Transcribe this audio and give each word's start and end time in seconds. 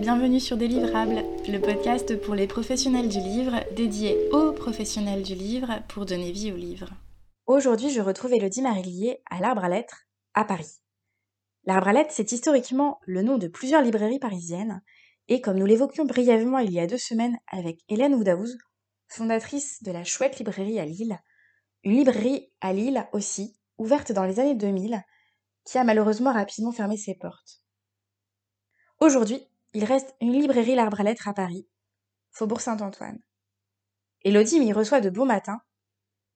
bienvenue 0.00 0.40
sur 0.40 0.56
Délivrables, 0.56 1.22
le 1.46 1.58
podcast 1.58 2.16
pour 2.22 2.34
les 2.34 2.46
professionnels 2.46 3.08
du 3.08 3.18
livre, 3.18 3.60
dédié 3.76 4.30
aux 4.30 4.52
professionnels 4.52 5.22
du 5.22 5.34
livre 5.34 5.82
pour 5.88 6.06
donner 6.06 6.32
vie 6.32 6.50
au 6.50 6.56
livre. 6.56 6.88
Aujourd'hui, 7.46 7.90
je 7.90 8.00
retrouve 8.00 8.32
Elodie 8.32 8.62
Marillier 8.62 9.22
à 9.30 9.40
l'Arbre 9.40 9.64
à 9.64 9.68
Lettres, 9.68 10.06
à 10.32 10.44
Paris. 10.44 10.80
L'Arbre 11.64 11.88
à 11.88 11.92
Lettres, 11.92 12.12
c'est 12.12 12.32
historiquement 12.32 13.00
le 13.04 13.22
nom 13.22 13.36
de 13.36 13.48
plusieurs 13.48 13.82
librairies 13.82 14.18
parisiennes, 14.18 14.82
et 15.28 15.42
comme 15.42 15.58
nous 15.58 15.66
l'évoquions 15.66 16.06
brièvement 16.06 16.58
il 16.58 16.72
y 16.72 16.80
a 16.80 16.86
deux 16.86 16.98
semaines 16.98 17.38
avec 17.48 17.80
Hélène 17.88 18.14
Oudaouz, 18.14 18.56
fondatrice 19.08 19.82
de 19.82 19.92
la 19.92 20.04
chouette 20.04 20.38
librairie 20.38 20.80
à 20.80 20.86
Lille, 20.86 21.18
une 21.84 21.96
librairie 21.96 22.50
à 22.62 22.72
Lille 22.72 23.06
aussi, 23.12 23.58
ouverte 23.76 24.10
dans 24.12 24.24
les 24.24 24.40
années 24.40 24.54
2000, 24.54 25.02
qui 25.66 25.78
a 25.78 25.84
malheureusement 25.84 26.32
rapidement 26.32 26.72
fermé 26.72 26.96
ses 26.96 27.14
portes. 27.14 27.60
Aujourd'hui, 29.00 29.46
il 29.74 29.84
reste 29.84 30.14
une 30.20 30.32
librairie 30.32 30.74
L'Arbre 30.74 31.00
à 31.00 31.04
Lettres 31.04 31.28
à 31.28 31.34
Paris, 31.34 31.66
Faubourg 32.30 32.60
Saint-Antoine. 32.60 33.18
Elodie 34.22 34.60
m'y 34.60 34.72
reçoit 34.72 35.00
de 35.00 35.10
bon 35.10 35.24
matin, 35.24 35.60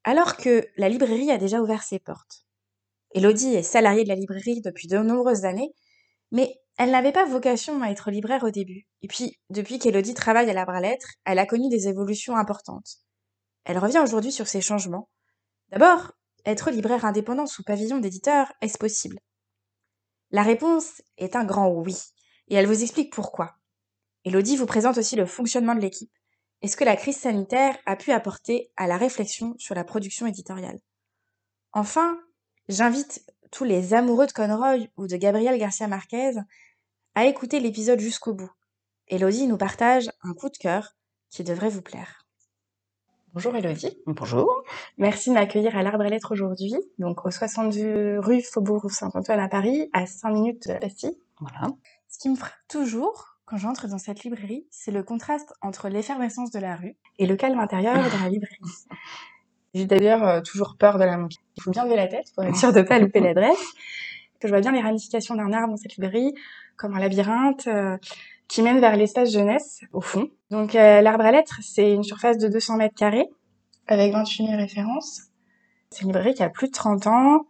alors 0.05 0.37
que 0.37 0.67
la 0.77 0.89
librairie 0.89 1.31
a 1.31 1.39
déjà 1.39 1.61
ouvert 1.61 1.83
ses 1.83 1.99
portes. 1.99 2.47
Elodie 3.12 3.55
est 3.55 3.62
salariée 3.62 4.05
de 4.05 4.09
la 4.09 4.15
librairie 4.15 4.62
depuis 4.62 4.89
de 4.89 4.99
nombreuses 4.99 5.45
années, 5.45 5.75
mais 6.33 6.55
elle 6.79 6.91
n'avait 6.91 7.12
pas 7.12 7.25
vocation 7.25 7.83
à 7.83 7.91
être 7.91 8.11
libraire 8.11 8.45
au 8.45 8.51
début. 8.51 8.87
Et 9.03 9.09
puis, 9.09 9.39
depuis 9.51 9.79
qu'Elodie 9.79 10.15
travaille 10.15 10.51
à 10.51 10.53
l'Arbre 10.53 10.75
à 10.75 10.81
Lettres, 10.81 11.15
elle 11.25 11.39
a 11.39 11.47
connu 11.47 11.69
des 11.69 11.89
évolutions 11.89 12.37
importantes. 12.37 12.97
Elle 13.65 13.79
revient 13.79 14.01
aujourd'hui 14.03 14.33
sur 14.33 14.48
ces 14.48 14.61
changements. 14.61 15.09
D'abord, 15.71 16.12
être 16.45 16.71
libraire 16.71 17.05
indépendant 17.05 17.47
sous 17.47 17.62
pavillon 17.62 17.98
d'éditeur, 17.98 18.53
est-ce 18.61 18.79
possible? 18.79 19.19
La 20.31 20.43
réponse 20.43 21.03
est 21.19 21.37
un 21.37 21.45
grand 21.45 21.69
oui 21.69 21.97
et 22.48 22.55
elle 22.55 22.66
vous 22.66 22.82
explique 22.82 23.12
pourquoi. 23.12 23.56
Elodie 24.25 24.56
vous 24.56 24.66
présente 24.66 24.98
aussi 24.98 25.16
le 25.16 25.27
fonctionnement 25.27 25.75
de 25.75 25.80
l'équipe 25.80 26.12
et 26.62 26.69
ce 26.69 26.77
que 26.77 26.84
la 26.84 26.97
crise 26.97 27.16
sanitaire 27.19 27.77
a 27.86 27.97
pu 27.97 28.12
apporter 28.12 28.70
à 28.77 28.86
la 28.86 28.97
réflexion 28.97 29.55
sur 29.58 29.75
la 29.75 29.84
production 29.84 30.27
éditoriale. 30.27 30.80
Enfin, 31.72 32.19
j'invite 32.69 33.25
tous 33.50 33.64
les 33.64 33.94
amoureux 33.94 34.27
de 34.27 34.33
Conroy 34.33 34.88
ou 34.97 35.06
de 35.06 35.16
Gabriel 35.16 35.58
Garcia 35.58 35.86
Marquez 35.86 36.33
à 37.14 37.27
écouter 37.27 37.61
l'épisode 37.61 38.00
jusqu'au 38.00 38.34
bout. 38.34 38.50
Elodie 39.08 39.47
nous 39.47 39.58
partage 39.58 40.10
un 40.22 40.34
coup 40.34 40.48
de 40.48 40.56
cœur 40.56 40.97
qui 41.31 41.44
devrait 41.44 41.69
vous 41.69 41.83
plaire. 41.83 42.27
Bonjour 43.33 43.55
Elodie. 43.55 43.98
Bonjour. 44.06 44.64
Merci 44.97 45.28
de 45.28 45.34
m'accueillir 45.34 45.77
à 45.77 45.83
l'Arbre 45.83 46.05
à 46.05 46.08
Lettres 46.08 46.33
aujourd'hui, 46.33 46.75
donc 46.98 47.27
au 47.27 47.31
62 47.31 48.19
rue 48.19 48.41
Faubourg 48.41 48.91
Saint-Antoine 48.91 49.41
à 49.41 49.48
Paris, 49.48 49.91
à 49.92 50.06
5 50.06 50.31
minutes 50.31 50.69
de 50.69 50.78
Bastille. 50.78 51.19
Voilà. 51.38 51.69
Ce 52.17 52.22
qui 52.22 52.31
me 52.31 52.34
frappe 52.34 52.55
toujours 52.70 53.36
quand 53.45 53.59
j'entre 53.59 53.89
dans 53.89 53.98
cette 53.98 54.25
librairie, 54.25 54.67
c'est 54.70 54.91
le 54.91 55.03
contraste 55.03 55.53
entre 55.61 55.91
l'effervescence 55.91 56.50
de 56.50 56.59
la 56.59 56.75
rue 56.75 56.97
et 57.19 57.27
le 57.27 57.36
calme 57.36 57.59
intérieur 57.59 57.97
de 57.97 58.22
la 58.22 58.31
librairie. 58.31 58.56
J'ai 59.75 59.84
d'ailleurs 59.84 60.27
euh, 60.27 60.41
toujours 60.41 60.77
peur 60.78 60.97
de 60.98 61.05
la 61.05 61.19
manquer. 61.19 61.37
Il 61.59 61.62
faut 61.62 61.72
bien 61.72 61.84
lever 61.84 61.97
la 61.97 62.06
tête 62.06 62.33
pour 62.34 62.44
être 62.44 62.56
sûr 62.56 62.72
de 62.72 62.81
pas 62.81 62.98
louper 62.98 63.20
l'adresse. 63.20 63.62
Je 64.42 64.48
vois 64.48 64.62
bien 64.62 64.72
les 64.72 64.81
ramifications 64.81 65.34
d'un 65.34 65.53
arbre 65.53 65.69
dans 65.69 65.77
cette 65.77 65.94
librairie, 65.97 66.33
comme 66.78 66.94
un 66.94 67.00
labyrinthe 67.00 67.67
euh, 67.67 67.98
qui 68.48 68.62
mène 68.62 68.81
vers 68.81 68.97
l'espace 68.97 69.31
jeunesse 69.31 69.83
au 69.92 70.00
fond. 70.00 70.31
Donc 70.50 70.75
euh, 70.75 71.03
l'arbre 71.03 71.27
à 71.27 71.33
lettres, 71.33 71.59
c'est 71.61 71.92
une 71.92 72.03
surface 72.03 72.39
de 72.39 72.48
200 72.48 72.78
mètres 72.78 72.94
carrés 72.94 73.28
avec 73.89 74.14
28 74.14 74.47
000 74.47 74.56
références. 74.56 75.25
C'est 75.91 76.00
une 76.00 76.09
librairie 76.09 76.33
qui 76.33 76.42
a 76.42 76.48
plus 76.48 76.69
de 76.69 76.72
30 76.72 77.09
ans, 77.09 77.47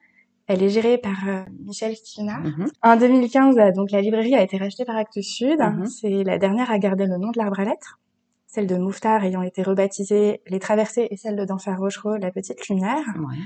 elle 0.47 0.63
est 0.63 0.69
gérée 0.69 0.99
par 0.99 1.29
euh, 1.29 1.43
Michel 1.65 1.97
Stivnard. 1.97 2.45
Mhm. 2.45 2.71
En 2.83 2.97
2015, 2.97 3.59
euh, 3.59 3.73
donc 3.73 3.91
la 3.91 4.01
librairie 4.01 4.35
a 4.35 4.43
été 4.43 4.57
rachetée 4.59 4.85
par 4.85 4.97
Actes 4.97 5.21
Sud. 5.21 5.59
Mhm. 5.59 5.87
C'est 5.87 6.25
la 6.25 6.39
dernière 6.39 6.71
à 6.71 6.79
garder 6.79 7.07
le 7.07 7.19
nom 7.19 7.31
de 7.31 7.39
l'arbre 7.39 7.61
à 7.61 7.65
lettres. 7.65 7.99
Celle 8.47 8.67
de 8.67 8.77
Mouffetard 8.77 9.25
ayant 9.25 9.43
été 9.43 9.63
rebaptisée 9.63 10.41
Les 10.47 10.59
Traversées 10.61 11.09
et 11.11 11.17
celle 11.17 11.37
de 11.37 11.45
Danfer 11.45 11.77
Rochereau 11.77 12.17
La 12.17 12.31
Petite 12.31 12.69
Lumière. 12.69 13.05
Ouais. 13.19 13.37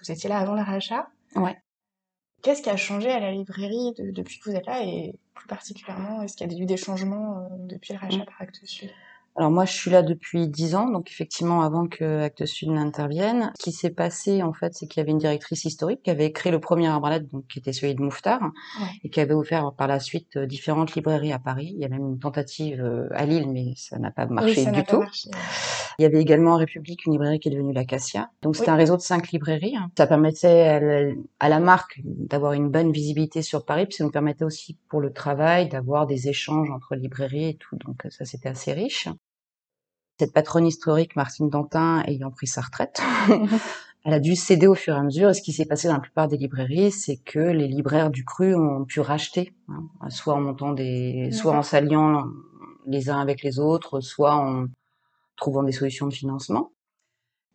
Vous 0.00 0.10
étiez 0.10 0.28
là 0.28 0.38
avant 0.38 0.54
le 0.54 0.62
rachat. 0.62 1.08
Ouais. 1.36 1.56
Qu'est-ce 2.42 2.62
qui 2.62 2.70
a 2.70 2.76
changé 2.76 3.10
à 3.10 3.20
la 3.20 3.32
librairie 3.32 3.92
depuis 3.98 4.38
que 4.38 4.50
vous 4.50 4.56
êtes 4.56 4.64
là 4.64 4.82
et 4.82 5.14
plus 5.34 5.46
particulièrement, 5.46 6.22
est-ce 6.22 6.36
qu'il 6.36 6.50
y 6.50 6.54
a 6.54 6.58
eu 6.58 6.66
des 6.66 6.78
changements 6.78 7.38
euh, 7.38 7.48
depuis 7.66 7.92
le 7.92 7.98
rachat 7.98 8.22
mm. 8.22 8.24
par 8.24 8.40
Actes 8.40 8.64
Sud? 8.64 8.90
Alors 9.36 9.50
moi, 9.50 9.64
je 9.64 9.72
suis 9.72 9.90
là 9.90 10.02
depuis 10.02 10.48
dix 10.48 10.74
ans, 10.74 10.90
donc 10.90 11.10
effectivement 11.10 11.62
avant 11.62 11.86
que 11.86 12.22
Actes 12.22 12.46
Sud 12.46 12.70
n'intervienne. 12.70 13.52
Ce 13.58 13.64
qui 13.64 13.72
s'est 13.72 13.90
passé, 13.90 14.42
en 14.42 14.52
fait, 14.52 14.74
c'est 14.74 14.86
qu'il 14.86 15.00
y 15.00 15.02
avait 15.02 15.12
une 15.12 15.18
directrice 15.18 15.64
historique 15.64 16.02
qui 16.02 16.10
avait 16.10 16.32
créé 16.32 16.50
le 16.50 16.58
premier 16.58 16.88
arbre 16.88 17.10
donc 17.32 17.46
qui 17.46 17.60
était 17.60 17.72
celui 17.72 17.94
de 17.94 18.02
Mouffetard, 18.02 18.50
et 19.04 19.08
qui 19.08 19.20
avait 19.20 19.34
ouvert 19.34 19.72
par 19.76 19.86
la 19.86 20.00
suite 20.00 20.36
euh, 20.36 20.46
différentes 20.46 20.94
librairies 20.94 21.32
à 21.32 21.38
Paris. 21.38 21.72
Il 21.74 21.80
y 21.80 21.84
a 21.84 21.88
même 21.88 22.06
une 22.06 22.18
tentative 22.18 22.82
euh, 22.82 23.08
à 23.12 23.24
Lille, 23.24 23.48
mais 23.50 23.72
ça 23.76 23.98
n'a 23.98 24.10
pas 24.10 24.26
marché 24.26 24.66
du 24.66 24.84
tout. 24.84 25.04
Il 25.98 26.02
y 26.02 26.04
avait 26.04 26.20
également 26.20 26.52
en 26.52 26.56
République 26.56 27.06
une 27.06 27.12
librairie 27.12 27.40
qui 27.40 27.48
est 27.48 27.52
devenue 27.52 27.72
l'Acacia. 27.72 28.30
Donc 28.42 28.56
c'était 28.56 28.70
un 28.70 28.76
réseau 28.76 28.96
de 28.96 29.02
cinq 29.02 29.30
librairies. 29.30 29.76
Ça 29.96 30.06
permettait 30.06 31.16
à 31.38 31.48
la, 31.48 31.60
marque 31.60 32.00
d'avoir 32.04 32.52
une 32.52 32.68
bonne 32.68 32.92
visibilité 32.92 33.42
sur 33.42 33.64
Paris, 33.64 33.86
puis 33.86 33.94
ça 33.94 34.04
nous 34.04 34.10
permettait 34.10 34.44
aussi 34.44 34.76
pour 34.88 35.00
le 35.00 35.12
travail 35.12 35.68
d'avoir 35.68 36.06
des 36.06 36.28
échanges 36.28 36.70
entre 36.70 36.94
librairies 36.94 37.50
et 37.50 37.54
tout. 37.54 37.76
Donc 37.76 38.06
ça 38.10 38.24
c'était 38.24 38.48
assez 38.48 38.72
riche. 38.72 39.08
Cette 40.20 40.34
patronne 40.34 40.66
historique, 40.66 41.16
Martine 41.16 41.48
Dantin, 41.48 42.02
ayant 42.06 42.30
pris 42.30 42.46
sa 42.46 42.60
retraite, 42.60 43.00
elle 44.04 44.12
a 44.12 44.20
dû 44.20 44.36
céder 44.36 44.66
au 44.66 44.74
fur 44.74 44.94
et 44.94 44.98
à 44.98 45.02
mesure. 45.02 45.30
Et 45.30 45.32
ce 45.32 45.40
qui 45.40 45.54
s'est 45.54 45.64
passé 45.64 45.88
dans 45.88 45.94
la 45.94 46.00
plupart 46.00 46.28
des 46.28 46.36
librairies, 46.36 46.92
c'est 46.92 47.16
que 47.16 47.38
les 47.38 47.66
libraires 47.66 48.10
du 48.10 48.22
cru 48.22 48.54
ont 48.54 48.84
pu 48.84 49.00
racheter, 49.00 49.54
hein, 49.68 50.10
soit 50.10 50.34
en 50.34 50.42
montant 50.42 50.72
des, 50.72 51.30
soit 51.32 51.56
en 51.56 51.62
s'alliant 51.62 52.26
les 52.86 53.08
uns 53.08 53.18
avec 53.18 53.42
les 53.42 53.58
autres, 53.58 54.00
soit 54.00 54.34
en 54.34 54.66
trouvant 55.38 55.62
des 55.62 55.72
solutions 55.72 56.06
de 56.06 56.12
financement. 56.12 56.70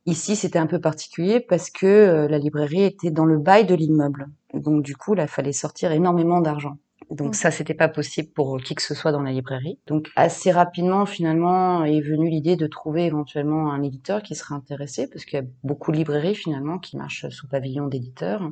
Ici, 0.07 0.35
c'était 0.35 0.57
un 0.57 0.65
peu 0.65 0.81
particulier 0.81 1.41
parce 1.41 1.69
que 1.69 1.85
euh, 1.85 2.27
la 2.27 2.39
librairie 2.39 2.81
était 2.81 3.11
dans 3.11 3.25
le 3.25 3.37
bail 3.37 3.67
de 3.67 3.75
l'immeuble. 3.75 4.25
Donc, 4.55 4.81
du 4.81 4.95
coup, 4.95 5.13
il 5.15 5.27
fallait 5.27 5.51
sortir 5.51 5.91
énormément 5.91 6.41
d'argent. 6.41 6.79
Donc 7.11 7.29
mmh. 7.29 7.33
ça, 7.33 7.51
c'était 7.51 7.73
pas 7.73 7.87
possible 7.87 8.29
pour 8.29 8.57
qui 8.61 8.75
que 8.75 8.81
ce 8.81 8.95
soit 8.95 9.11
dans 9.11 9.21
la 9.21 9.31
librairie. 9.31 9.77
Donc 9.87 10.09
assez 10.15 10.51
rapidement, 10.51 11.05
finalement, 11.05 11.83
est 11.85 12.01
venue 12.01 12.29
l'idée 12.29 12.55
de 12.55 12.67
trouver 12.67 13.05
éventuellement 13.05 13.71
un 13.71 13.83
éditeur 13.83 14.23
qui 14.23 14.35
serait 14.35 14.55
intéressé, 14.55 15.07
parce 15.07 15.25
qu'il 15.25 15.39
y 15.39 15.41
a 15.41 15.45
beaucoup 15.63 15.91
de 15.91 15.97
librairies 15.97 16.35
finalement 16.35 16.79
qui 16.79 16.97
marchent 16.97 17.29
sous 17.29 17.47
pavillon 17.47 17.87
d'éditeur. 17.87 18.49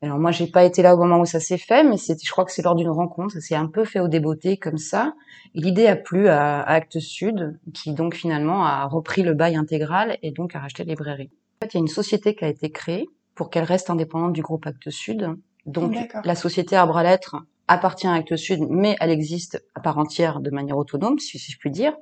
Alors 0.00 0.18
moi, 0.18 0.30
j'ai 0.30 0.46
pas 0.46 0.64
été 0.64 0.80
là 0.80 0.94
au 0.94 0.98
moment 0.98 1.20
où 1.20 1.26
ça 1.26 1.40
s'est 1.40 1.58
fait, 1.58 1.82
mais 1.82 1.96
c'était, 1.96 2.22
je 2.24 2.30
crois 2.30 2.44
que 2.44 2.52
c'est 2.52 2.62
lors 2.62 2.76
d'une 2.76 2.88
rencontre, 2.88 3.34
ça 3.34 3.40
s'est 3.40 3.56
un 3.56 3.66
peu 3.66 3.84
fait 3.84 3.98
au 3.98 4.06
débeauté 4.06 4.56
comme 4.56 4.78
ça. 4.78 5.14
Et 5.54 5.60
l'idée 5.60 5.88
a 5.88 5.96
plu 5.96 6.28
à, 6.28 6.60
à 6.60 6.74
Actes 6.74 7.00
Sud, 7.00 7.58
qui 7.74 7.92
donc 7.92 8.14
finalement 8.14 8.64
a 8.64 8.86
repris 8.86 9.22
le 9.22 9.34
bail 9.34 9.56
intégral 9.56 10.16
et 10.22 10.30
donc 10.30 10.54
a 10.54 10.60
racheté 10.60 10.84
la 10.84 10.90
librairie. 10.90 11.30
En 11.60 11.66
fait, 11.66 11.74
il 11.74 11.76
y 11.78 11.80
a 11.80 11.80
une 11.80 11.88
société 11.88 12.36
qui 12.36 12.44
a 12.44 12.48
été 12.48 12.70
créée 12.70 13.08
pour 13.34 13.50
qu'elle 13.50 13.64
reste 13.64 13.90
indépendante 13.90 14.32
du 14.32 14.42
groupe 14.42 14.66
Actes 14.66 14.90
Sud. 14.90 15.36
Donc 15.66 15.94
la 16.24 16.34
société 16.34 16.76
Arbre 16.76 16.96
à 16.96 17.02
Lettres 17.02 17.36
appartient 17.68 18.06
à 18.06 18.14
Actes 18.14 18.36
Sud, 18.36 18.60
mais 18.68 18.96
elle 19.00 19.10
existe 19.10 19.62
à 19.74 19.80
part 19.80 19.98
entière 19.98 20.40
de 20.40 20.50
manière 20.50 20.78
autonome, 20.78 21.18
si, 21.18 21.38
je 21.38 21.58
puis 21.58 21.70
dire. 21.70 21.92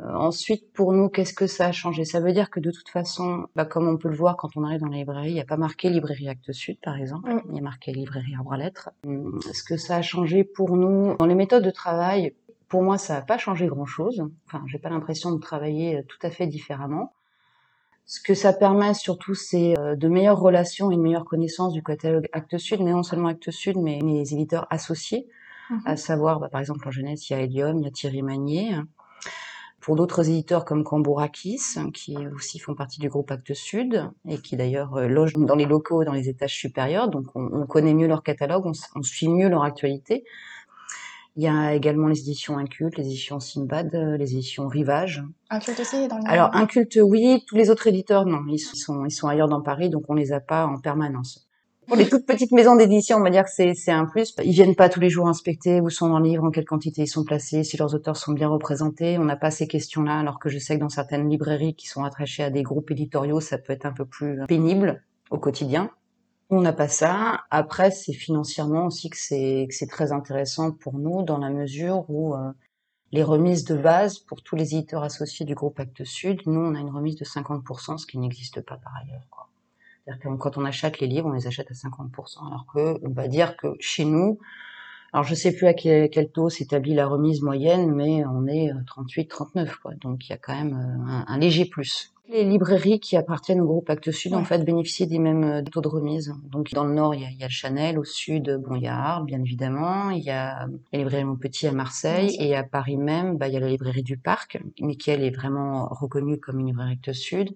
Euh, 0.00 0.12
ensuite, 0.14 0.72
pour 0.72 0.92
nous, 0.92 1.08
qu'est-ce 1.08 1.34
que 1.34 1.46
ça 1.46 1.66
a 1.66 1.72
changé? 1.72 2.04
Ça 2.04 2.18
veut 2.18 2.32
dire 2.32 2.50
que 2.50 2.58
de 2.58 2.72
toute 2.72 2.88
façon, 2.88 3.46
bah, 3.54 3.64
comme 3.64 3.86
on 3.86 3.96
peut 3.96 4.08
le 4.08 4.16
voir 4.16 4.36
quand 4.36 4.56
on 4.56 4.64
arrive 4.64 4.80
dans 4.80 4.88
la 4.88 4.96
librairie, 4.96 5.30
il 5.30 5.34
n'y 5.34 5.40
a 5.40 5.44
pas 5.44 5.56
marqué 5.56 5.88
librairie 5.88 6.28
Actes 6.28 6.52
Sud, 6.52 6.78
par 6.82 6.96
exemple. 6.96 7.32
Mm. 7.32 7.40
Il 7.50 7.54
y 7.54 7.58
a 7.60 7.62
marqué 7.62 7.92
librairie 7.92 8.34
Arbre 8.34 8.54
à 8.54 8.56
Lettres. 8.56 8.90
Hum, 9.06 9.38
ce 9.52 9.62
que 9.62 9.76
ça 9.76 9.96
a 9.96 10.02
changé 10.02 10.42
pour 10.42 10.76
nous 10.76 11.16
dans 11.16 11.26
les 11.26 11.36
méthodes 11.36 11.64
de 11.64 11.70
travail, 11.70 12.34
pour 12.68 12.82
moi, 12.82 12.98
ça 12.98 13.14
n'a 13.14 13.22
pas 13.22 13.38
changé 13.38 13.68
grand-chose. 13.68 14.24
Enfin, 14.46 14.64
j'ai 14.66 14.78
pas 14.78 14.90
l'impression 14.90 15.30
de 15.30 15.38
travailler 15.38 16.02
tout 16.08 16.18
à 16.26 16.30
fait 16.30 16.48
différemment. 16.48 17.12
Ce 18.06 18.20
que 18.20 18.34
ça 18.34 18.52
permet 18.52 18.92
surtout, 18.92 19.34
c'est 19.34 19.78
euh, 19.78 19.96
de 19.96 20.08
meilleures 20.08 20.38
relations 20.38 20.90
et 20.90 20.94
une 20.94 21.02
meilleure 21.02 21.24
connaissance 21.24 21.72
du 21.72 21.82
catalogue 21.82 22.28
Actes 22.32 22.58
Sud, 22.58 22.80
mais 22.80 22.92
non 22.92 23.02
seulement 23.02 23.28
Actes 23.28 23.50
Sud, 23.50 23.78
mais 23.78 23.98
les 24.00 24.34
éditeurs 24.34 24.66
associés, 24.70 25.26
mhm. 25.70 25.80
à 25.86 25.96
savoir, 25.96 26.38
bah, 26.38 26.48
par 26.50 26.60
exemple, 26.60 26.86
en 26.86 26.90
jeunesse, 26.90 27.30
il 27.30 27.32
y 27.32 27.36
a 27.36 27.40
Helium, 27.40 27.78
il 27.78 27.84
y 27.84 27.88
a 27.88 27.90
Thierry 27.90 28.22
Magnier. 28.22 28.76
Pour 29.80 29.96
d'autres 29.96 30.28
éditeurs 30.28 30.64
comme 30.64 30.82
Cambourakis, 30.82 31.60
qui 31.92 32.16
aussi 32.34 32.58
font 32.58 32.74
partie 32.74 33.00
du 33.00 33.08
groupe 33.08 33.30
Actes 33.30 33.54
Sud, 33.54 34.10
et 34.28 34.38
qui 34.38 34.56
d'ailleurs 34.56 34.96
euh, 34.96 35.08
logent 35.08 35.34
dans 35.34 35.56
les 35.56 35.66
locaux, 35.66 36.04
dans 36.04 36.12
les 36.12 36.28
étages 36.28 36.54
supérieurs, 36.54 37.08
donc 37.08 37.26
on, 37.34 37.66
connaît 37.66 37.94
mieux 37.94 38.06
leur 38.06 38.22
catalogue, 38.22 38.66
on 38.66 39.02
suit 39.02 39.28
mieux 39.28 39.48
leur 39.48 39.62
actualité. 39.62 40.24
Il 41.36 41.42
y 41.42 41.48
a 41.48 41.74
également 41.74 42.06
les 42.06 42.20
éditions 42.20 42.58
Inculte, 42.58 42.96
les 42.96 43.06
éditions 43.06 43.40
Sinbad, 43.40 43.92
euh, 43.94 44.16
les 44.16 44.34
éditions 44.34 44.68
Rivage. 44.68 45.24
Inculte 45.50 45.80
aussi 45.80 46.06
dans 46.06 46.18
le 46.18 46.22
Alors 46.26 46.54
Inculte, 46.54 46.98
oui. 47.02 47.42
Tous 47.48 47.56
les 47.56 47.70
autres 47.70 47.88
éditeurs, 47.88 48.24
non. 48.24 48.40
Ils 48.48 48.58
sont, 48.58 49.04
ils 49.04 49.10
sont 49.10 49.26
ailleurs 49.26 49.48
dans 49.48 49.60
Paris, 49.60 49.90
donc 49.90 50.04
on 50.08 50.14
les 50.14 50.32
a 50.32 50.38
pas 50.38 50.66
en 50.66 50.78
permanence. 50.78 51.48
Pour 51.86 51.96
les 51.96 52.08
toutes 52.08 52.24
petites 52.24 52.52
maisons 52.52 52.76
d'édition, 52.76 53.18
on 53.18 53.22
va 53.22 53.30
dire 53.30 53.44
que 53.44 53.50
c'est, 53.50 53.74
c'est 53.74 53.90
un 53.90 54.06
plus. 54.06 54.34
Ils 54.42 54.52
viennent 54.52 54.74
pas 54.74 54.88
tous 54.88 55.00
les 55.00 55.10
jours 55.10 55.28
inspecter 55.28 55.80
où 55.80 55.90
sont 55.90 56.08
leurs 56.08 56.20
livres, 56.20 56.44
en 56.44 56.50
quelle 56.50 56.64
quantité 56.64 57.02
ils 57.02 57.08
sont 57.08 57.24
placés, 57.24 57.62
si 57.62 57.76
leurs 57.76 57.94
auteurs 57.94 58.16
sont 58.16 58.32
bien 58.32 58.48
représentés. 58.48 59.18
On 59.18 59.24
n'a 59.24 59.36
pas 59.36 59.50
ces 59.50 59.66
questions-là, 59.66 60.18
alors 60.18 60.38
que 60.38 60.48
je 60.48 60.58
sais 60.58 60.76
que 60.76 60.80
dans 60.80 60.88
certaines 60.88 61.28
librairies 61.28 61.74
qui 61.74 61.88
sont 61.88 62.04
attachées 62.04 62.44
à 62.44 62.50
des 62.50 62.62
groupes 62.62 62.90
éditoriaux, 62.90 63.40
ça 63.40 63.58
peut 63.58 63.72
être 63.72 63.86
un 63.86 63.92
peu 63.92 64.06
plus 64.06 64.40
pénible 64.46 65.02
au 65.30 65.38
quotidien. 65.38 65.90
On 66.50 66.60
n'a 66.60 66.72
pas 66.72 66.88
ça. 66.88 67.44
Après, 67.50 67.90
c'est 67.90 68.12
financièrement 68.12 68.86
aussi 68.86 69.10
que 69.10 69.16
c'est 69.16 69.66
que 69.68 69.74
c'est 69.74 69.86
très 69.86 70.12
intéressant 70.12 70.72
pour 70.72 70.98
nous 70.98 71.22
dans 71.22 71.38
la 71.38 71.50
mesure 71.50 72.04
où 72.08 72.34
euh, 72.34 72.52
les 73.12 73.22
remises 73.22 73.64
de 73.64 73.76
base 73.76 74.18
pour 74.18 74.42
tous 74.42 74.56
les 74.56 74.74
éditeurs 74.74 75.02
associés 75.02 75.46
du 75.46 75.54
groupe 75.54 75.80
Actes 75.80 76.04
Sud, 76.04 76.42
nous 76.46 76.60
on 76.60 76.74
a 76.74 76.80
une 76.80 76.90
remise 76.90 77.16
de 77.16 77.24
50%, 77.24 77.98
ce 77.98 78.06
qui 78.06 78.18
n'existe 78.18 78.60
pas 78.60 78.76
par 78.76 78.94
ailleurs. 78.96 79.22
C'est-à-dire 80.04 80.22
que 80.22 80.36
quand 80.36 80.58
on 80.58 80.64
achète 80.64 81.00
les 81.00 81.06
livres, 81.06 81.28
on 81.28 81.32
les 81.32 81.46
achète 81.46 81.70
à 81.70 81.74
50%, 81.74 82.46
alors 82.46 82.66
que 82.72 83.00
on 83.02 83.10
va 83.10 83.28
dire 83.28 83.56
que 83.56 83.68
chez 83.80 84.04
nous, 84.04 84.38
alors 85.14 85.24
je 85.24 85.36
sais 85.36 85.52
plus 85.52 85.68
à 85.68 85.74
quel, 85.74 86.28
taux 86.32 86.50
s'établit 86.50 86.92
la 86.92 87.06
remise 87.06 87.40
moyenne, 87.40 87.94
mais 87.94 88.24
on 88.24 88.48
est 88.48 88.72
38-39 88.72 89.28
euh, 89.56 89.66
quoi. 89.80 89.94
Donc 89.94 90.26
il 90.26 90.30
y 90.30 90.32
a 90.32 90.36
quand 90.38 90.56
même 90.56 90.74
euh, 90.74 91.22
un 91.28 91.38
léger 91.38 91.66
plus. 91.66 92.12
Les 92.28 92.42
librairies 92.42 92.98
qui 92.98 93.16
appartiennent 93.16 93.60
au 93.60 93.66
groupe 93.66 93.88
Actes 93.90 94.10
Sud, 94.10 94.34
en 94.34 94.42
fait, 94.42 94.64
bénéficient 94.64 95.06
des 95.06 95.20
mêmes 95.20 95.44
euh, 95.44 95.62
taux 95.62 95.82
de 95.82 95.86
remise. 95.86 96.34
Donc, 96.50 96.72
dans 96.72 96.84
le 96.84 96.94
nord, 96.94 97.14
il 97.14 97.20
y, 97.20 97.24
a, 97.24 97.30
il 97.30 97.36
y 97.36 97.44
a 97.44 97.46
le 97.46 97.52
Chanel. 97.52 97.96
Au 97.96 98.02
sud, 98.02 98.60
bon, 98.66 98.74
il 98.74 98.82
y 98.82 98.88
a 98.88 98.96
Arles, 98.96 99.26
bien 99.26 99.40
évidemment. 99.40 100.10
Il 100.10 100.24
y 100.24 100.30
a 100.30 100.66
la 100.92 100.98
librairie 100.98 101.24
Montpetit 101.24 101.68
à 101.68 101.72
Marseille. 101.72 102.34
Et 102.40 102.56
à 102.56 102.64
Paris 102.64 102.96
même, 102.96 103.36
bah, 103.36 103.46
il 103.46 103.54
y 103.54 103.56
a 103.56 103.60
la 103.60 103.68
librairie 103.68 104.02
du 104.02 104.16
Parc, 104.16 104.58
mais 104.80 104.96
qui, 104.96 105.10
elle, 105.10 105.22
est 105.22 105.30
vraiment 105.30 105.86
reconnue 105.92 106.40
comme 106.40 106.58
une 106.58 106.66
librairie 106.66 106.94
Actes 106.94 107.12
Sud. 107.12 107.50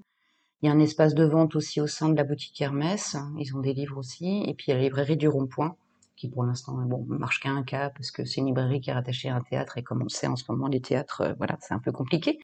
Il 0.62 0.66
y 0.66 0.68
a 0.68 0.72
un 0.72 0.78
espace 0.78 1.14
de 1.14 1.24
vente 1.24 1.56
aussi 1.56 1.80
au 1.80 1.88
sein 1.88 2.10
de 2.10 2.16
la 2.16 2.24
boutique 2.24 2.60
Hermès. 2.60 3.16
Ils 3.38 3.56
ont 3.56 3.60
des 3.60 3.72
livres 3.72 3.96
aussi. 3.96 4.44
Et 4.46 4.54
puis, 4.54 4.66
il 4.68 4.70
y 4.70 4.74
a 4.74 4.76
la 4.76 4.84
librairie 4.84 5.16
du 5.16 5.26
Rond-Point 5.26 5.74
qui 6.18 6.28
pour 6.28 6.44
l'instant 6.44 6.74
bon 6.84 7.04
marche 7.08 7.40
qu'à 7.40 7.50
un 7.50 7.62
cas 7.62 7.90
parce 7.90 8.10
que 8.10 8.24
c'est 8.24 8.40
une 8.40 8.46
librairie 8.48 8.80
qui 8.80 8.90
est 8.90 8.94
rattachée 8.94 9.28
à 9.28 9.36
un 9.36 9.40
théâtre 9.40 9.78
et 9.78 9.82
comme 9.82 10.02
on 10.02 10.08
sait 10.08 10.26
en 10.26 10.36
ce 10.36 10.44
moment 10.50 10.68
les 10.68 10.80
théâtres 10.80 11.22
euh, 11.22 11.34
voilà 11.38 11.56
c'est 11.60 11.74
un 11.74 11.78
peu 11.78 11.92
compliqué 11.92 12.40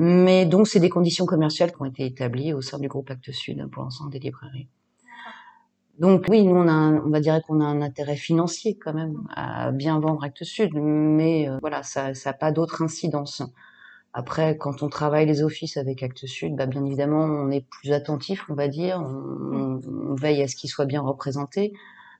mais 0.00 0.46
donc, 0.46 0.68
c'est 0.68 0.78
des 0.78 0.88
conditions 0.90 1.26
commerciales 1.26 1.72
qui 1.72 1.82
ont 1.82 1.84
été 1.84 2.06
établies 2.06 2.52
au 2.54 2.62
sein 2.62 2.78
du 2.78 2.86
groupe 2.86 3.10
Actes 3.10 3.32
Sud 3.32 3.68
pour 3.72 3.82
l'ensemble 3.82 4.12
des 4.12 4.20
librairies. 4.20 4.68
Donc 5.98 6.26
oui, 6.28 6.44
nous 6.44 6.54
on, 6.54 6.68
a 6.68 6.92
on 7.04 7.10
va 7.10 7.18
dire 7.18 7.42
qu'on 7.42 7.60
a 7.60 7.64
un 7.64 7.82
intérêt 7.82 8.14
financier 8.14 8.78
quand 8.78 8.94
même 8.94 9.26
à 9.34 9.72
bien 9.72 9.98
vendre 9.98 10.22
Actes 10.22 10.44
Sud, 10.44 10.70
mais 10.74 11.48
euh, 11.48 11.58
voilà, 11.60 11.82
ça 11.82 12.12
n'a 12.12 12.32
pas 12.32 12.52
d'autre 12.52 12.80
incidence. 12.80 13.42
Après, 14.12 14.56
quand 14.56 14.84
on 14.84 14.88
travaille 14.88 15.26
les 15.26 15.42
offices 15.42 15.76
avec 15.76 16.04
Actes 16.04 16.26
Sud, 16.26 16.54
bah, 16.54 16.66
bien 16.66 16.84
évidemment, 16.84 17.24
on 17.24 17.50
est 17.50 17.66
plus 17.68 17.90
attentif, 17.90 18.48
on 18.48 18.54
va 18.54 18.68
dire, 18.68 19.00
on, 19.00 19.80
on 19.82 20.14
veille 20.14 20.42
à 20.42 20.46
ce 20.46 20.54
qu'ils 20.54 20.70
soient 20.70 20.86
bien 20.86 21.00
représentés. 21.00 21.72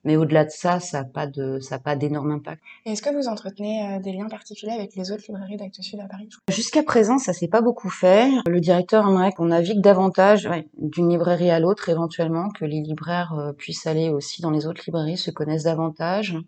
Mais 0.09 0.17
au-delà 0.17 0.47
de 0.47 0.51
ça, 0.51 0.81
ça 0.81 1.01
n'a 1.01 1.05
pas 1.05 1.27
de, 1.27 1.61
ça 1.61 1.79
pas 1.79 1.95
d'énorme 1.95 2.31
impact. 2.31 2.63
Est-ce 2.87 3.03
que 3.03 3.15
vous 3.15 3.29
entretenez 3.29 3.85
euh, 3.85 4.01
des 4.01 4.13
liens 4.13 4.31
particuliers 4.31 4.73
avec 4.73 4.97
les 4.97 5.13
autres 5.13 5.25
librairies 5.29 5.59
d'Actes 5.59 5.83
Sud 5.83 6.01
à 6.01 6.07
Paris 6.07 6.31
Jusqu'à 6.49 6.83
présent, 6.83 7.19
ça 7.19 7.35
s'est 7.35 7.47
pas 7.47 7.61
beaucoup 7.61 7.91
fait. 7.91 8.31
Le 8.47 8.59
directeur 8.59 9.07
aimerait 9.07 9.33
qu'on 9.33 9.45
navigue 9.45 9.83
davantage 9.83 10.49
d'une 10.79 11.11
librairie 11.11 11.51
à 11.51 11.61
l'autre, 11.61 11.91
éventuellement, 11.91 12.49
que 12.49 12.65
les 12.65 12.81
libraires 12.81 13.35
euh, 13.35 13.53
puissent 13.53 13.87
aller 13.87 14.09
aussi 14.09 14.41
dans 14.41 14.51
les 14.51 14.67
autres 14.67 14.81
librairies, 14.87 15.19
se 15.19 15.31
connaissent 15.31 15.65
davantage 15.65 16.39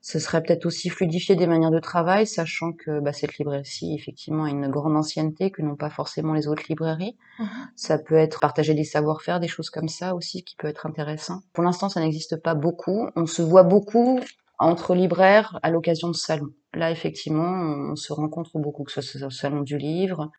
ce 0.00 0.18
serait 0.18 0.42
peut-être 0.42 0.66
aussi 0.66 0.88
fluidifier 0.90 1.34
des 1.34 1.46
manières 1.46 1.70
de 1.70 1.80
travail, 1.80 2.26
sachant 2.26 2.72
que 2.72 3.00
bah, 3.00 3.12
cette 3.12 3.36
librairie-ci, 3.38 3.94
effectivement, 3.94 4.44
a 4.44 4.50
une 4.50 4.68
grande 4.68 4.96
ancienneté 4.96 5.50
que 5.50 5.62
n'ont 5.62 5.76
pas 5.76 5.90
forcément 5.90 6.34
les 6.34 6.46
autres 6.48 6.64
librairies. 6.68 7.16
Mhm. 7.38 7.48
Ça 7.76 7.98
peut 7.98 8.14
être 8.14 8.40
partager 8.40 8.74
des 8.74 8.84
savoir-faire, 8.84 9.40
des 9.40 9.48
choses 9.48 9.70
comme 9.70 9.88
ça 9.88 10.14
aussi, 10.14 10.44
qui 10.44 10.56
peut 10.56 10.68
être 10.68 10.86
intéressant. 10.86 11.40
Pour 11.52 11.64
l'instant, 11.64 11.88
ça 11.88 12.00
n'existe 12.00 12.40
pas 12.40 12.54
beaucoup. 12.54 13.08
On 13.16 13.26
se 13.26 13.42
voit 13.42 13.64
beaucoup 13.64 14.20
entre 14.58 14.94
libraires 14.94 15.58
à 15.62 15.70
l'occasion 15.70 16.08
de 16.08 16.16
salons. 16.16 16.52
Là, 16.74 16.90
effectivement, 16.90 17.90
on 17.90 17.96
se 17.96 18.12
rencontre 18.12 18.58
beaucoup, 18.58 18.84
que 18.84 18.92
ce 18.92 19.02
soit 19.02 19.26
au 19.26 19.30
salon 19.30 19.62
du 19.62 19.78
livre. 19.78 20.30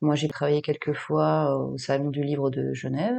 Moi, 0.00 0.14
j'ai 0.14 0.28
travaillé 0.28 0.62
quelques 0.62 0.92
fois 0.92 1.56
au 1.56 1.78
salon 1.78 2.10
du 2.10 2.22
livre 2.22 2.50
de 2.50 2.72
Genève 2.72 3.16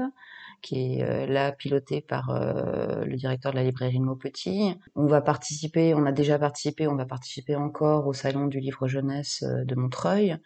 qui 0.62 1.00
est 1.00 1.04
euh, 1.04 1.25
là 1.25 1.51
piloté 1.51 2.01
par 2.01 2.30
euh, 2.30 3.06
le 3.06 3.15
directeur 3.15 3.51
de 3.51 3.57
la 3.57 3.63
librairie 3.63 4.00
de 4.00 4.04
Maupetit. 4.04 4.75
On 4.95 5.06
va 5.06 5.21
participer, 5.21 5.94
on 5.94 6.06
a 6.06 6.12
déjà 6.12 6.39
participé, 6.39 6.88
on 6.88 6.95
va 6.95 7.06
participer 7.06 7.56
encore 7.56 8.07
au 8.07 8.13
salon 8.13 8.48
du 8.48 8.59
livre 8.59 8.88
jeunesse 8.88 9.44
euh, 9.44 9.63
de 9.63 9.75
Montreuil. 9.75 10.38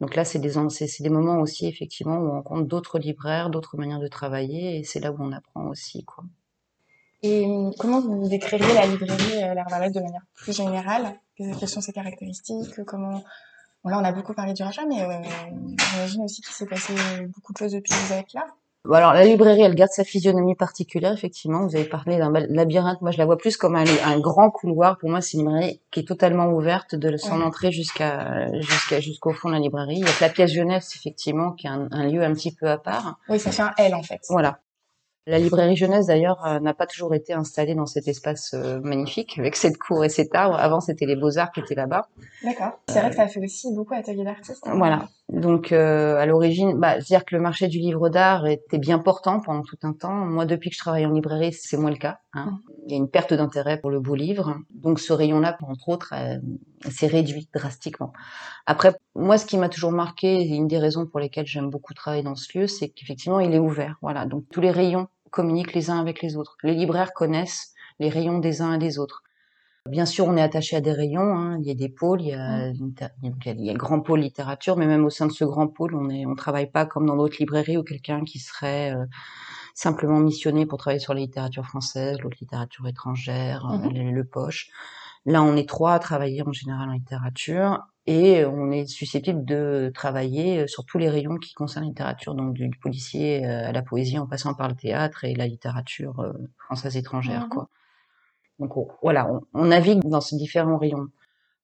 Donc 0.00 0.14
là, 0.14 0.24
c'est 0.24 0.38
des, 0.38 1.10
moments 1.10 1.40
aussi, 1.40 1.66
effectivement, 1.66 2.18
où 2.18 2.28
on 2.28 2.32
rencontre 2.32 2.66
d'autres 2.66 2.98
libraires, 3.00 3.50
d'autres 3.50 3.76
manières 3.76 3.98
de 3.98 4.06
travailler, 4.06 4.78
et 4.78 4.84
c'est 4.84 5.00
là 5.00 5.10
où 5.10 5.16
on 5.18 5.32
apprend 5.32 5.66
aussi, 5.66 6.04
quoi. 6.04 6.24
Et 7.24 7.48
comment 7.80 8.00
vous 8.00 8.28
décririez 8.28 8.74
la 8.74 8.86
librairie 8.86 9.54
L'Arbalète 9.56 9.92
de 9.92 9.98
manière 9.98 10.22
plus 10.36 10.56
générale? 10.56 11.18
Quelles 11.36 11.68
sont 11.68 11.80
ses 11.80 11.92
caractéristiques? 11.92 12.84
Comment 12.86 13.24
bon, 13.82 13.90
Là, 13.90 13.98
on 13.98 14.04
a 14.04 14.12
beaucoup 14.12 14.34
parlé 14.34 14.52
du 14.52 14.62
rachat, 14.62 14.86
mais 14.86 15.02
euh, 15.02 15.20
j'imagine 15.90 16.22
aussi 16.22 16.42
qu'il 16.42 16.54
s'est 16.54 16.66
passé 16.66 16.94
beaucoup 17.34 17.52
de 17.52 17.58
choses 17.58 17.72
depuis 17.72 17.92
que 17.92 18.06
vous 18.06 18.12
êtes 18.12 18.32
là 18.34 18.46
alors 18.96 19.12
la 19.12 19.24
librairie, 19.24 19.62
elle 19.62 19.74
garde 19.74 19.90
sa 19.90 20.04
physionomie 20.04 20.54
particulière, 20.54 21.12
effectivement. 21.12 21.66
Vous 21.66 21.76
avez 21.76 21.84
parlé 21.84 22.18
d'un 22.18 22.32
labyrinthe. 22.32 23.00
Moi, 23.02 23.10
je 23.10 23.18
la 23.18 23.26
vois 23.26 23.36
plus 23.36 23.56
comme 23.56 23.76
un, 23.76 24.20
grand 24.20 24.50
couloir. 24.50 24.98
Pour 24.98 25.10
moi, 25.10 25.20
c'est 25.20 25.36
une 25.36 25.44
librairie 25.44 25.80
qui 25.90 26.00
est 26.00 26.08
totalement 26.08 26.48
ouverte 26.48 26.94
de 26.94 27.16
son 27.16 27.42
entrée 27.42 27.70
jusqu'à 27.72 28.50
jusqu'à 28.60 29.00
jusqu'au 29.00 29.32
fond 29.32 29.48
de 29.48 29.54
la 29.54 29.60
librairie. 29.60 29.96
Il 29.96 30.04
y 30.04 30.08
a 30.08 30.12
que 30.12 30.24
la 30.24 30.30
pièce 30.30 30.52
jeunesse, 30.52 30.94
effectivement, 30.96 31.52
qui 31.52 31.66
est 31.66 31.70
un, 31.70 31.88
un, 31.90 32.06
lieu 32.06 32.22
un 32.22 32.32
petit 32.32 32.54
peu 32.54 32.68
à 32.68 32.78
part. 32.78 33.18
Oui, 33.28 33.38
ça 33.38 33.50
fait 33.50 33.62
un 33.62 33.72
L 33.78 33.94
en 33.94 34.02
fait. 34.02 34.20
Voilà. 34.28 34.60
La 35.28 35.38
librairie 35.38 35.76
jeunesse, 35.76 36.06
d'ailleurs, 36.06 36.42
euh, 36.46 36.58
n'a 36.58 36.72
pas 36.72 36.86
toujours 36.86 37.14
été 37.14 37.34
installée 37.34 37.74
dans 37.74 37.84
cet 37.84 38.08
espace 38.08 38.54
euh, 38.54 38.80
magnifique, 38.80 39.38
avec 39.38 39.56
cette 39.56 39.76
cour 39.76 40.02
et 40.02 40.08
cet 40.08 40.34
arbre. 40.34 40.56
Avant, 40.58 40.80
c'était 40.80 41.04
les 41.04 41.16
beaux-arts 41.16 41.52
qui 41.52 41.60
étaient 41.60 41.74
là-bas. 41.74 42.08
D'accord. 42.42 42.80
C'est 42.88 42.98
vrai 43.00 43.10
que 43.10 43.16
ça 43.16 43.28
fait 43.28 43.44
aussi 43.44 43.74
beaucoup 43.74 43.92
atelier 43.92 44.24
d'artistes. 44.24 44.66
Hein. 44.66 44.78
Voilà. 44.78 45.06
Donc, 45.28 45.70
euh, 45.70 46.16
à 46.16 46.24
l'origine, 46.24 46.78
bah, 46.78 46.98
dire 47.00 47.26
que 47.26 47.36
le 47.36 47.42
marché 47.42 47.68
du 47.68 47.76
livre 47.76 48.08
d'art 48.08 48.46
était 48.46 48.78
bien 48.78 48.98
portant 48.98 49.40
pendant 49.40 49.60
tout 49.64 49.76
un 49.82 49.92
temps. 49.92 50.14
Moi, 50.14 50.46
depuis 50.46 50.70
que 50.70 50.76
je 50.76 50.80
travaille 50.80 51.04
en 51.04 51.12
librairie, 51.12 51.52
c'est 51.52 51.76
moins 51.76 51.90
le 51.90 51.98
cas. 51.98 52.20
Hein. 52.32 52.46
Mmh. 52.46 52.72
Il 52.86 52.92
y 52.92 52.94
a 52.94 52.96
une 52.96 53.10
perte 53.10 53.34
d'intérêt 53.34 53.78
pour 53.78 53.90
le 53.90 54.00
beau 54.00 54.14
livre. 54.14 54.56
Donc, 54.70 54.98
ce 54.98 55.12
rayon-là, 55.12 55.58
entre 55.60 55.90
autres, 55.90 56.14
s'est 56.88 57.06
réduit 57.06 57.50
drastiquement. 57.52 58.14
Après, 58.64 58.94
moi, 59.14 59.36
ce 59.36 59.44
qui 59.44 59.58
m'a 59.58 59.68
toujours 59.68 59.92
marqué, 59.92 60.42
une 60.42 60.68
des 60.68 60.78
raisons 60.78 61.04
pour 61.04 61.20
lesquelles 61.20 61.46
j'aime 61.46 61.68
beaucoup 61.68 61.92
travailler 61.92 62.22
dans 62.22 62.34
ce 62.34 62.58
lieu, 62.58 62.66
c'est 62.66 62.88
qu'effectivement, 62.88 63.40
il 63.40 63.52
est 63.52 63.58
ouvert. 63.58 63.98
Voilà. 64.00 64.24
Donc, 64.24 64.44
tous 64.50 64.62
les 64.62 64.70
rayons 64.70 65.08
communiquent 65.30 65.74
les 65.74 65.90
uns 65.90 66.00
avec 66.00 66.22
les 66.22 66.36
autres. 66.36 66.56
Les 66.62 66.74
libraires 66.74 67.12
connaissent 67.12 67.74
les 67.98 68.08
rayons 68.08 68.38
des 68.38 68.62
uns 68.62 68.74
et 68.74 68.78
des 68.78 68.98
autres. 68.98 69.22
Bien 69.88 70.04
sûr, 70.04 70.26
on 70.26 70.36
est 70.36 70.42
attaché 70.42 70.76
à 70.76 70.80
des 70.80 70.92
rayons. 70.92 71.34
Hein. 71.34 71.58
Il 71.60 71.66
y 71.66 71.70
a 71.70 71.74
des 71.74 71.88
pôles, 71.88 72.20
il 72.20 72.28
y 72.28 72.34
a, 72.34 72.72
mmh. 72.72 72.94
il 73.22 73.64
y 73.64 73.70
a 73.70 73.72
le 73.72 73.78
grand 73.78 74.00
pôle 74.00 74.20
littérature, 74.20 74.76
mais 74.76 74.86
même 74.86 75.04
au 75.04 75.10
sein 75.10 75.26
de 75.26 75.32
ce 75.32 75.44
grand 75.44 75.66
pôle, 75.66 75.94
on 75.94 76.10
est, 76.10 76.26
on 76.26 76.34
travaille 76.34 76.70
pas 76.70 76.84
comme 76.84 77.06
dans 77.06 77.16
d'autres 77.16 77.36
librairies 77.40 77.78
où 77.78 77.82
quelqu'un 77.82 78.22
qui 78.24 78.38
serait 78.38 78.94
euh, 78.94 79.06
simplement 79.74 80.20
missionné 80.20 80.66
pour 80.66 80.78
travailler 80.78 81.00
sur 81.00 81.14
la 81.14 81.20
littérature 81.20 81.64
française, 81.64 82.18
l'autre 82.20 82.36
littérature 82.40 82.86
étrangère, 82.86 83.66
mmh. 83.66 83.88
le, 83.94 84.10
le, 84.10 84.24
poche. 84.24 84.68
Là, 85.24 85.42
on 85.42 85.56
est 85.56 85.68
trois 85.68 85.94
à 85.94 85.98
travailler 85.98 86.42
en 86.46 86.52
général 86.52 86.90
en 86.90 86.92
littérature 86.92 87.80
et 88.10 88.46
on 88.46 88.70
est 88.70 88.86
susceptible 88.86 89.44
de 89.44 89.92
travailler 89.94 90.66
sur 90.66 90.86
tous 90.86 90.96
les 90.96 91.10
rayons 91.10 91.36
qui 91.36 91.52
concernent 91.52 91.84
la 91.84 91.90
littérature, 91.90 92.34
donc 92.34 92.54
du 92.54 92.70
policier 92.70 93.44
euh, 93.44 93.68
à 93.68 93.72
la 93.72 93.82
poésie 93.82 94.18
en 94.18 94.26
passant 94.26 94.54
par 94.54 94.66
le 94.66 94.74
théâtre 94.74 95.24
et 95.24 95.34
la 95.34 95.46
littérature 95.46 96.18
euh, 96.20 96.32
française 96.56 96.96
étrangère, 96.96 97.46
mmh 97.46 97.48
quoi. 97.50 97.68
Donc 98.60 98.72
voilà, 99.02 99.30
on, 99.52 99.66
navigue 99.66 100.02
dans 100.08 100.22
ces 100.22 100.36
différents 100.36 100.78
rayons. 100.78 101.08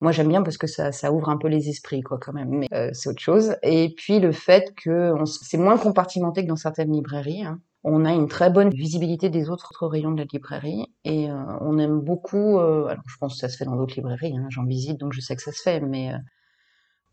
Moi 0.02 0.12
j'aime 0.12 0.28
bien 0.28 0.42
parce 0.42 0.58
que 0.58 0.66
ça, 0.66 0.92
ça, 0.92 1.12
ouvre 1.12 1.30
un 1.30 1.38
peu 1.38 1.48
les 1.48 1.70
esprits, 1.70 2.02
quoi, 2.02 2.18
quand 2.18 2.34
même. 2.34 2.50
Mais 2.50 2.68
euh, 2.74 2.90
c'est 2.92 3.08
autre 3.08 3.22
chose. 3.22 3.56
Et 3.62 3.94
puis 3.96 4.20
le 4.20 4.30
fait 4.30 4.74
que 4.76 5.14
c'est 5.26 5.56
moins 5.56 5.78
compartimenté 5.78 6.42
que 6.42 6.48
dans 6.48 6.56
certaines 6.56 6.92
librairies. 6.92 7.44
Hein 7.44 7.58
on 7.84 8.06
a 8.06 8.12
une 8.12 8.28
très 8.28 8.50
bonne 8.50 8.70
visibilité 8.70 9.28
des 9.28 9.50
autres 9.50 9.86
rayons 9.86 10.10
de 10.10 10.18
la 10.18 10.24
librairie 10.32 10.86
et 11.04 11.30
euh, 11.30 11.34
on 11.60 11.78
aime 11.78 12.00
beaucoup. 12.00 12.58
Euh, 12.58 12.86
alors 12.86 13.04
je 13.06 13.16
pense 13.18 13.34
que 13.34 13.40
ça 13.40 13.50
se 13.50 13.58
fait 13.58 13.66
dans 13.66 13.76
d'autres 13.76 13.94
librairies, 13.94 14.34
hein, 14.36 14.46
j'en 14.48 14.64
visite 14.64 14.98
donc 14.98 15.12
je 15.12 15.20
sais 15.20 15.36
que 15.36 15.42
ça 15.42 15.52
se 15.52 15.60
fait, 15.60 15.80
mais 15.80 16.14
euh, 16.14 16.16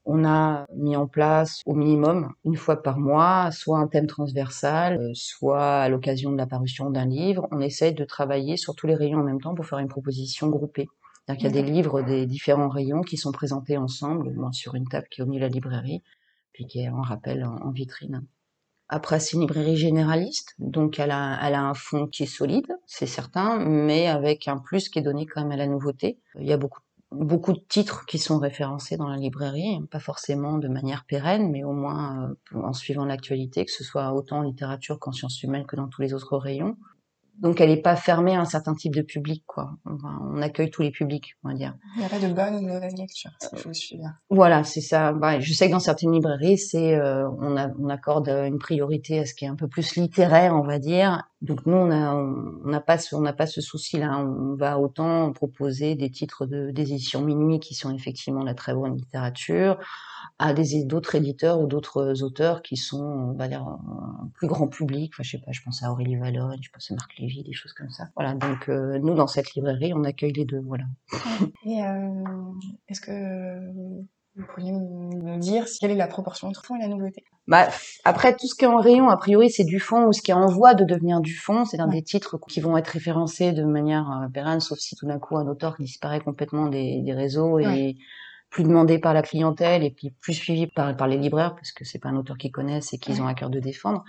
on 0.06 0.26
a 0.26 0.66
mis 0.76 0.96
en 0.96 1.08
place 1.08 1.62
au 1.66 1.74
minimum 1.74 2.34
une 2.44 2.56
fois 2.56 2.82
par 2.82 3.00
mois, 3.00 3.52
soit 3.52 3.78
un 3.78 3.88
thème 3.88 4.08
transversal, 4.08 5.12
soit 5.14 5.82
à 5.82 5.90
l'occasion 5.90 6.32
de 6.32 6.38
la 6.38 6.48
parution 6.48 6.90
d'un 6.90 7.06
livre, 7.06 7.48
on 7.52 7.60
essaye 7.60 7.94
de 7.94 8.06
travailler 8.06 8.58
sur 8.58 8.76
tous 8.76 8.88
les 8.88 8.96
rayons 8.96 9.20
en 9.20 9.24
même 9.24 9.42
temps 9.42 9.56
pour 9.56 9.66
faire 9.66 9.80
une 9.80 9.88
proposition 9.88 10.50
groupée. 10.50 10.88
C'est-à-dire 11.26 11.50
qu'il 11.50 11.56
y 11.56 11.60
a 11.60 11.64
des 11.64 11.72
livres 11.72 12.02
des 12.02 12.26
différents 12.26 12.70
rayons 12.70 13.02
qui 13.02 13.18
sont 13.18 13.32
présentés 13.32 13.78
ensemble 13.78 14.36
sur 14.54 14.76
une 14.76 14.88
table 14.88 15.08
qui 15.12 15.22
est 15.22 15.24
au 15.24 15.28
milieu 15.28 15.42
de 15.42 15.46
la 15.46 15.54
librairie, 15.54 16.02
puis 16.52 16.66
qui 16.66 16.82
est 16.82 16.90
en 16.90 17.02
rappel 17.02 17.46
en 17.46 17.70
vitrine. 17.72 18.26
Après, 18.94 19.22
c'est 19.22 19.38
une 19.38 19.42
librairie 19.42 19.78
généraliste, 19.78 20.54
donc 20.60 21.00
elle 21.00 21.12
a, 21.12 21.40
elle 21.42 21.56
a 21.56 21.64
un 21.64 21.74
fond 21.74 22.08
qui 22.08 22.24
est 22.24 22.26
solide, 22.26 22.68
c'est 22.86 23.06
certain, 23.06 23.58
mais 23.58 24.08
avec 24.08 24.50
un 24.50 24.58
plus 24.58 24.90
qui 24.90 25.00
est 25.00 25.02
donné 25.02 25.26
quand 25.26 25.42
même 25.42 25.54
à 25.54 25.56
la 25.56 25.66
nouveauté. 25.66 26.20
Il 26.38 26.46
y 26.46 26.52
a 26.52 26.58
beaucoup 26.58 26.82
beaucoup 27.12 27.54
de 27.54 27.60
titres 27.60 28.06
qui 28.06 28.18
sont 28.18 28.40
référencés 28.40 28.98
dans 28.98 29.08
la 29.10 29.18
librairie, 29.18 29.80
pas 29.90 30.00
forcément 30.00 30.58
de 30.58 30.68
manière 30.68 31.06
pérenne, 31.06 31.52
mais 31.52 31.64
au 31.64 31.74
moins 31.74 32.36
euh, 32.54 32.60
en 32.62 32.74
suivant 32.74 33.06
l'actualité, 33.06 33.66
que 33.66 33.72
ce 33.72 33.84
soit 33.84 34.14
autant 34.14 34.40
en 34.40 34.44
littérature 34.44 35.00
qu'en 35.00 35.12
sciences 35.12 35.44
humaines 35.44 35.66
que 35.66 35.76
dans 35.76 35.88
tous 35.88 36.02
les 36.02 36.14
autres 36.14 36.38
rayons. 36.38 36.78
Donc 37.42 37.60
elle 37.60 37.70
n'est 37.70 37.82
pas 37.82 37.96
fermée 37.96 38.36
à 38.36 38.42
un 38.42 38.46
certain 38.46 38.76
type 38.76 38.96
de 38.96 39.02
public, 39.02 39.44
quoi. 39.48 39.72
On, 39.86 40.42
accueille 40.42 40.70
tous 40.70 40.84
les 40.84 40.92
publics, 40.92 41.36
on 41.44 41.50
va 41.50 41.56
dire. 41.56 41.76
Il 41.96 42.00
n'y 42.00 42.06
a 42.06 42.10
pas 42.10 42.20
de 42.20 42.32
bonne 42.32 42.56
ou 42.56 42.62
de 42.62 42.72
mauvaise 42.72 42.96
lecture, 42.96 43.32
je 43.54 43.72
suis 43.74 43.98
bien. 43.98 44.14
Voilà, 44.30 44.64
c'est 44.64 44.82
ça. 44.82 45.12
Bah, 45.12 45.40
je 45.40 45.54
sais 45.54 45.68
que 45.68 45.72
dans 45.72 45.80
certaines 45.80 46.12
librairies, 46.12 46.60
c'est 46.60 46.96
euh, 46.96 47.28
on, 47.40 47.58
a, 47.58 47.70
on 47.80 47.90
accorde 47.90 48.30
une 48.30 48.60
priorité 48.60 49.20
à 49.20 49.26
ce 49.26 49.34
qui 49.34 49.46
est 49.46 49.48
un 49.48 49.56
peu 49.56 49.68
plus 49.68 49.96
littéraire, 49.96 50.56
on 50.56 50.62
va 50.62 50.78
dire. 50.78 51.24
Donc 51.42 51.66
nous, 51.66 51.78
on 51.78 51.88
n'a 51.88 52.16
on, 52.16 52.82
pas 52.86 53.00
ce, 53.00 53.16
on 53.16 53.22
n'a 53.22 53.34
pas 53.34 53.48
ce 53.48 53.62
souci-là. 53.62 54.20
On 54.20 54.56
va 54.56 54.80
autant 54.80 55.32
proposer 55.34 55.96
des 55.96 56.12
titres 56.12 56.46
de 56.46 56.70
d'édition 56.70 57.22
minuit 57.22 57.60
qui 57.60 57.74
sont 57.74 57.94
effectivement 57.94 58.42
de 58.42 58.46
la 58.46 58.54
très 58.54 58.76
bonne 58.76 58.96
littérature 58.96 59.78
à 60.40 60.54
des 60.54 60.84
d'autres 60.84 61.16
éditeurs 61.16 61.60
ou 61.62 61.68
d'autres 61.68 62.24
auteurs 62.24 62.62
qui 62.62 62.78
sont, 62.78 63.04
on 63.04 63.34
va 63.34 63.48
dire, 63.48 63.62
un 63.62 64.30
plus 64.34 64.48
grand 64.48 64.68
public. 64.68 65.12
Enfin, 65.14 65.24
je 65.24 65.32
sais 65.32 65.44
pas, 65.44 65.52
je 65.52 65.62
pense 65.64 65.84
à 65.84 65.92
Aurélie 65.92 66.16
Valogne, 66.16 66.60
je 66.62 66.70
pense 66.70 66.92
à 66.92 66.96
Marc 66.96 67.18
Lévy, 67.18 67.44
des 67.44 67.54
choses 67.54 67.74
comme 67.74 67.90
ça. 67.90 68.10
Voilà, 68.16 68.34
donc 68.34 68.70
euh, 68.70 69.00
nous, 69.00 69.14
dans 69.14 69.28
cette 69.28 69.54
librairie, 69.54 69.94
on 69.94 70.04
accueille 70.04 70.34
les 70.34 70.46
deux, 70.46 70.62
voilà. 70.62 70.86
Et 71.66 71.84
euh, 71.84 72.24
est-ce 72.88 73.02
que 73.02 73.72
vous 74.36 74.46
pourriez 74.48 74.72
me 74.72 75.38
dire 75.38 75.66
quelle 75.80 75.92
est 75.92 75.96
la 75.96 76.08
proportion 76.08 76.48
entre 76.48 76.64
fond 76.64 76.76
et 76.78 76.80
la 76.80 76.88
nouveauté? 76.88 77.24
Bah, 77.48 77.68
après, 78.06 78.36
tout 78.36 78.48
ce 78.48 78.56
qui 78.56 78.64
est 78.64 78.68
en 78.68 78.80
rayon, 78.80 79.10
a 79.10 79.18
priori, 79.18 79.50
c'est 79.50 79.66
du 79.66 79.80
fond 79.80 80.08
ou 80.08 80.14
ce 80.14 80.22
qui 80.22 80.32
est 80.32 80.36
en 80.36 80.46
voie 80.46 80.74
de 80.74 80.86
devenir 80.86 81.20
du 81.20 81.36
fond, 81.36 81.66
c'est-à-dire 81.66 81.92
des 81.92 82.04
titres 82.04 82.40
qui 82.48 82.62
vont 82.62 82.78
être 82.78 82.88
référencés 82.88 83.52
de 83.52 83.64
manière 83.64 84.10
euh, 84.12 84.30
pérenne, 84.30 84.62
sauf 84.62 84.80
si 84.80 84.96
tout 84.96 85.06
d'un 85.06 85.20
coup 85.20 85.38
un 85.38 85.48
auteur 85.48 85.76
disparaît 85.80 86.22
complètement 86.22 86.68
des, 86.68 87.02
des 87.02 87.14
réseaux 87.14 87.60
et 87.60 87.98
plus 88.52 88.64
demandé 88.64 89.00
par 89.00 89.14
la 89.16 89.24
clientèle 89.24 89.84
et 89.84 89.90
puis 89.90 90.12
plus 90.12 90.34
suivi 90.34 90.68
par, 90.68 90.96
par 90.96 91.08
les 91.08 91.18
libraires 91.18 91.56
parce 91.56 91.72
que 91.72 91.86
c'est 91.86 92.00
pas 92.00 92.10
un 92.10 92.18
auteur 92.18 92.38
qu'ils 92.38 92.52
connaissent 92.52 92.94
et 92.94 93.00
qu'ils 93.00 93.22
ont 93.22 93.28
à 93.28 93.34
cœur 93.34 93.50
de 93.50 93.60
défendre. 93.60 94.04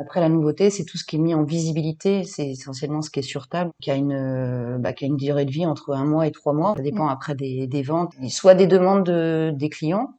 Après, 0.00 0.20
la 0.20 0.28
nouveauté, 0.28 0.70
c'est 0.70 0.84
tout 0.84 0.96
ce 0.96 1.04
qui 1.04 1.16
est 1.16 1.18
mis 1.18 1.34
en 1.34 1.42
visibilité. 1.42 2.22
C'est 2.22 2.48
essentiellement 2.48 3.02
ce 3.02 3.10
qui 3.10 3.18
est 3.18 3.22
sur 3.22 3.48
table, 3.48 3.72
qui 3.82 3.90
a 3.90 3.96
une, 3.96 4.12
euh, 4.12 4.78
bah, 4.78 4.92
qui 4.92 5.04
a 5.04 5.08
une 5.08 5.16
durée 5.16 5.44
de 5.44 5.50
vie 5.50 5.66
entre 5.66 5.92
un 5.92 6.04
mois 6.04 6.26
et 6.26 6.30
trois 6.30 6.52
mois. 6.52 6.74
Ça 6.76 6.82
dépend 6.82 7.08
après 7.08 7.34
des, 7.34 7.66
des 7.66 7.82
ventes, 7.82 8.14
soit 8.28 8.54
des 8.54 8.68
demandes 8.68 9.04
de, 9.04 9.52
des 9.54 9.68
clients, 9.68 10.14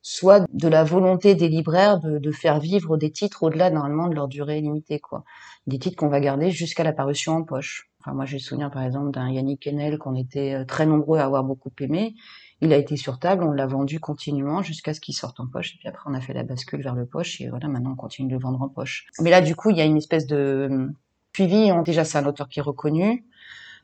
soit 0.00 0.46
de 0.52 0.66
la 0.66 0.82
volonté 0.82 1.34
des 1.34 1.48
libraires 1.48 2.00
de, 2.00 2.18
de 2.18 2.32
faire 2.32 2.58
vivre 2.58 2.96
des 2.96 3.12
titres 3.12 3.42
au-delà 3.42 3.70
normalement 3.70 4.08
de 4.08 4.14
leur 4.14 4.28
durée 4.28 4.60
limitée, 4.62 4.98
quoi. 4.98 5.24
Des 5.66 5.78
titres 5.78 5.96
qu'on 5.96 6.08
va 6.08 6.18
garder 6.18 6.50
jusqu'à 6.50 6.82
la 6.82 6.94
parution 6.94 7.34
en 7.34 7.42
poche. 7.44 7.90
Enfin, 8.00 8.14
moi, 8.14 8.24
j'ai 8.24 8.38
le 8.38 8.42
souvenir, 8.42 8.70
par 8.70 8.82
exemple, 8.82 9.12
d'un 9.12 9.30
Yannick 9.30 9.60
Kennel 9.60 9.98
qu'on 9.98 10.16
était 10.16 10.54
euh, 10.54 10.64
très 10.64 10.86
nombreux 10.86 11.18
à 11.18 11.24
avoir 11.24 11.44
beaucoup 11.44 11.70
aimé 11.80 12.14
il 12.62 12.72
a 12.72 12.76
été 12.76 12.96
sur 12.96 13.18
table, 13.18 13.42
on 13.42 13.50
l'a 13.50 13.66
vendu 13.66 13.98
continuellement 13.98 14.62
jusqu'à 14.62 14.94
ce 14.94 15.00
qu'il 15.00 15.14
sorte 15.14 15.40
en 15.40 15.48
poche. 15.48 15.74
Et 15.74 15.78
puis 15.78 15.88
après, 15.88 16.08
on 16.08 16.14
a 16.14 16.20
fait 16.20 16.32
la 16.32 16.44
bascule 16.44 16.80
vers 16.80 16.94
le 16.94 17.06
poche. 17.06 17.40
Et 17.40 17.48
voilà, 17.48 17.66
maintenant, 17.66 17.90
on 17.92 17.96
continue 17.96 18.28
de 18.28 18.34
le 18.34 18.40
vendre 18.40 18.62
en 18.62 18.68
poche. 18.68 19.06
Mais 19.20 19.30
là, 19.30 19.40
du 19.40 19.56
coup, 19.56 19.70
il 19.70 19.76
y 19.76 19.80
a 19.80 19.84
une 19.84 19.96
espèce 19.96 20.28
de 20.28 20.68
hum, 20.70 20.94
suivi. 21.34 21.72
Déjà, 21.84 22.04
c'est 22.04 22.18
un 22.18 22.24
auteur 22.24 22.48
qui 22.48 22.60
est 22.60 22.62
reconnu. 22.62 23.26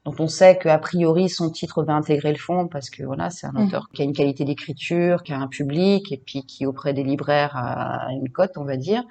Donc, 0.05 0.21
on 0.21 0.29
sait 0.29 0.57
qu'a 0.59 0.79
priori, 0.79 1.29
son 1.29 1.51
titre 1.51 1.83
va 1.83 1.95
intégrer 1.95 2.31
le 2.31 2.39
fond 2.39 2.69
parce 2.69 2.89
que 2.89 3.03
voilà, 3.03 3.31
c'est 3.31 3.49
un 3.49 3.53
mmh. 3.53 3.67
auteur 3.67 3.89
qui 3.93 4.03
a 4.03 4.05
une 4.05 4.13
qualité 4.13 4.45
d'écriture, 4.45 5.25
qui 5.25 5.33
a 5.33 5.41
un 5.41 5.49
public 5.49 6.13
et 6.13 6.23
puis 6.25 6.47
qui, 6.47 6.65
auprès 6.65 6.95
des 6.95 7.03
libraires, 7.03 7.57
a 7.57 8.13
une 8.13 8.31
cote, 8.31 8.53
on 8.57 8.65
va 8.65 8.77
dire. 8.77 9.03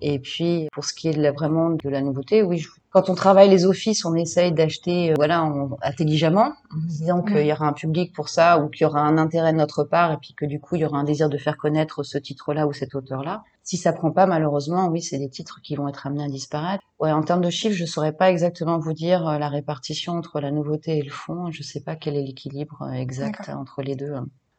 Et 0.00 0.18
puis, 0.18 0.68
pour 0.72 0.84
ce 0.84 0.94
qui 0.94 1.08
est 1.08 1.14
de 1.14 1.22
la, 1.22 1.32
vraiment 1.32 1.70
de 1.70 1.88
la 1.88 2.00
nouveauté, 2.00 2.42
oui, 2.42 2.64
quand 2.90 3.08
on 3.08 3.14
travaille 3.14 3.48
les 3.48 3.66
offices, 3.66 4.04
on 4.04 4.14
essaye 4.14 4.52
d'acheter, 4.52 5.12
euh, 5.12 5.14
voilà, 5.16 5.48
intelligemment, 5.82 6.52
en 6.74 6.86
disant 6.86 7.22
qu'il 7.22 7.46
y 7.46 7.52
aura 7.52 7.66
un 7.66 7.72
public 7.72 8.12
pour 8.14 8.28
ça 8.28 8.58
ou 8.58 8.68
qu'il 8.68 8.82
y 8.82 8.86
aura 8.86 9.00
un 9.00 9.18
intérêt 9.18 9.52
de 9.52 9.58
notre 9.58 9.84
part 9.84 10.12
et 10.12 10.16
puis 10.16 10.34
que 10.34 10.46
du 10.46 10.58
coup, 10.58 10.76
il 10.76 10.82
y 10.82 10.84
aura 10.84 10.98
un 10.98 11.04
désir 11.04 11.28
de 11.28 11.38
faire 11.38 11.56
connaître 11.56 12.02
ce 12.02 12.18
titre-là 12.18 12.66
ou 12.66 12.72
cet 12.72 12.94
auteur-là. 12.94 13.42
Si 13.62 13.76
ça 13.76 13.92
prend 13.92 14.10
pas, 14.10 14.26
malheureusement, 14.26 14.88
oui, 14.88 15.02
c'est 15.02 15.18
des 15.18 15.28
titres 15.28 15.60
qui 15.62 15.76
vont 15.76 15.88
être 15.88 16.06
amenés 16.06 16.24
à 16.24 16.28
disparaître. 16.28 16.82
Ouais, 16.98 17.12
en 17.12 17.22
termes 17.22 17.42
de 17.42 17.50
chiffres, 17.50 17.76
je 17.76 17.84
saurais 17.84 18.12
pas 18.12 18.30
exactement 18.30 18.78
vous 18.78 18.92
dire 18.92 19.28
euh, 19.28 19.38
la 19.38 19.48
répartition 19.48 20.14
entre 20.14 20.40
la 20.40 20.50
nouveauté 20.50 20.98
et 20.98 21.02
le 21.02 21.10
fond. 21.10 21.50
Je 21.50 21.62
sais 21.62 21.80
pas 21.80 21.94
quel 21.94 22.16
est 22.16 22.22
l'équilibre 22.22 22.82
euh, 22.82 22.92
exact 22.92 23.50
entre 23.50 23.82
les 23.82 23.94
deux. 23.94 24.14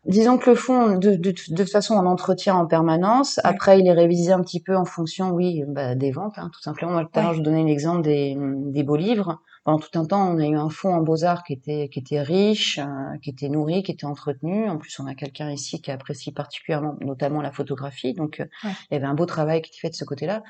Disons 0.06 0.40
que 0.40 0.50
le 0.50 0.56
fond, 0.56 0.98
de, 0.98 1.12
de, 1.12 1.32
de, 1.32 1.56
toute 1.56 1.70
façon, 1.70 1.94
on 1.94 2.08
entretient 2.08 2.56
en 2.56 2.66
permanence. 2.66 3.40
Après, 3.44 3.80
il 3.80 3.86
est 3.86 3.94
révisé 3.94 4.32
un 4.32 4.42
petit 4.42 4.60
peu 4.60 4.76
en 4.76 4.86
fonction, 4.86 5.30
oui, 5.30 5.64
bah, 5.68 5.94
des 5.94 6.12
ventes, 6.12 6.38
hein, 6.38 6.50
tout 6.52 6.62
simplement. 6.62 6.94
Moi, 6.94 7.08
l'heure, 7.16 7.34
je 7.36 7.42
donnais 7.42 7.64
l'exemple 7.64 8.02
des, 8.02 8.36
des 8.38 8.84
beaux 8.84 8.96
livres. 8.96 9.40
Pendant 9.64 9.78
tout 9.78 10.00
un 10.00 10.06
temps, 10.06 10.28
on 10.28 10.40
a 10.40 10.48
eu 10.48 10.56
un 10.56 10.70
fond 10.70 10.92
en 10.92 11.02
beaux-arts 11.02 11.44
qui 11.44 11.54
était, 11.54 11.88
qui 11.90 12.00
était 12.00 12.22
riche, 12.22 12.80
euh, 12.80 13.18
qui 13.22 13.30
était 13.30 13.48
nourri, 13.48 13.84
qui 13.84 13.92
était 13.92 14.08
entretenu. 14.08 14.68
En 14.68 14.80
plus, 14.80 15.00
on 15.00 15.06
a 15.06 15.14
quelqu'un 15.14 15.52
ici 15.52 15.82
qui 15.82 15.92
apprécie 15.92 16.32
particulièrement, 16.32 16.96
notamment 17.02 17.44
la 17.44 17.52
photographie. 17.52 18.14
Donc, 18.16 18.40
euh, 18.40 18.46
il 18.64 18.94
y 18.94 18.96
avait 18.96 19.06
un 19.06 19.14
beau 19.14 19.28
travail 19.28 19.62
qui 19.62 19.70
était 19.70 19.82
fait 19.82 19.90
de 19.92 19.96
ce 19.96 20.06
côté-là 20.06 20.42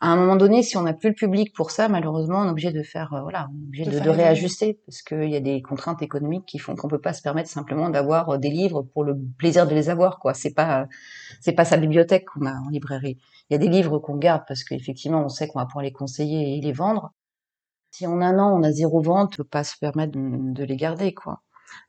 à 0.00 0.12
un 0.12 0.16
moment 0.16 0.36
donné, 0.36 0.62
si 0.62 0.76
on 0.76 0.82
n'a 0.82 0.92
plus 0.92 1.08
le 1.08 1.14
public 1.14 1.52
pour 1.52 1.72
ça, 1.72 1.88
malheureusement, 1.88 2.40
on 2.40 2.46
est 2.46 2.50
obligé 2.50 2.70
de 2.70 2.84
faire, 2.84 3.12
euh, 3.14 3.22
voilà, 3.22 3.48
on 3.50 3.58
est 3.58 3.66
obligé 3.66 3.84
de, 3.84 3.98
de, 3.98 4.10
réajuster 4.10 4.78
parce 4.86 5.02
qu'il 5.02 5.28
y 5.28 5.34
a 5.34 5.40
des 5.40 5.60
contraintes 5.60 6.02
économiques 6.02 6.46
qui 6.46 6.60
font 6.60 6.76
qu'on 6.76 6.86
peut 6.86 7.00
pas 7.00 7.12
se 7.12 7.20
permettre 7.20 7.48
simplement 7.50 7.90
d'avoir 7.90 8.28
euh, 8.28 8.38
des 8.38 8.50
livres 8.50 8.82
pour 8.82 9.02
le 9.02 9.18
plaisir 9.38 9.66
de 9.66 9.74
les 9.74 9.90
avoir, 9.90 10.20
quoi. 10.20 10.34
C'est 10.34 10.54
pas, 10.54 10.86
c'est 11.40 11.52
pas 11.52 11.64
sa 11.64 11.76
bibliothèque 11.76 12.26
qu'on 12.26 12.46
a 12.46 12.52
en 12.52 12.68
librairie. 12.68 13.18
Il 13.50 13.54
y 13.54 13.56
a 13.56 13.58
des 13.58 13.68
livres 13.68 13.98
qu'on 13.98 14.16
garde 14.16 14.44
parce 14.46 14.62
qu'effectivement, 14.62 15.24
on 15.24 15.28
sait 15.28 15.48
qu'on 15.48 15.58
va 15.58 15.66
pouvoir 15.66 15.82
les 15.82 15.92
conseiller 15.92 16.56
et 16.56 16.60
les 16.60 16.72
vendre. 16.72 17.12
Si 17.90 18.06
en 18.06 18.20
un 18.20 18.38
an 18.38 18.56
on 18.56 18.62
a 18.62 18.70
zéro 18.70 19.00
vente, 19.02 19.32
on 19.34 19.36
peut 19.38 19.44
pas 19.44 19.64
se 19.64 19.76
permettre 19.78 20.12
de, 20.12 20.52
de 20.52 20.64
les 20.64 20.76
garder, 20.76 21.12
quoi. 21.12 21.40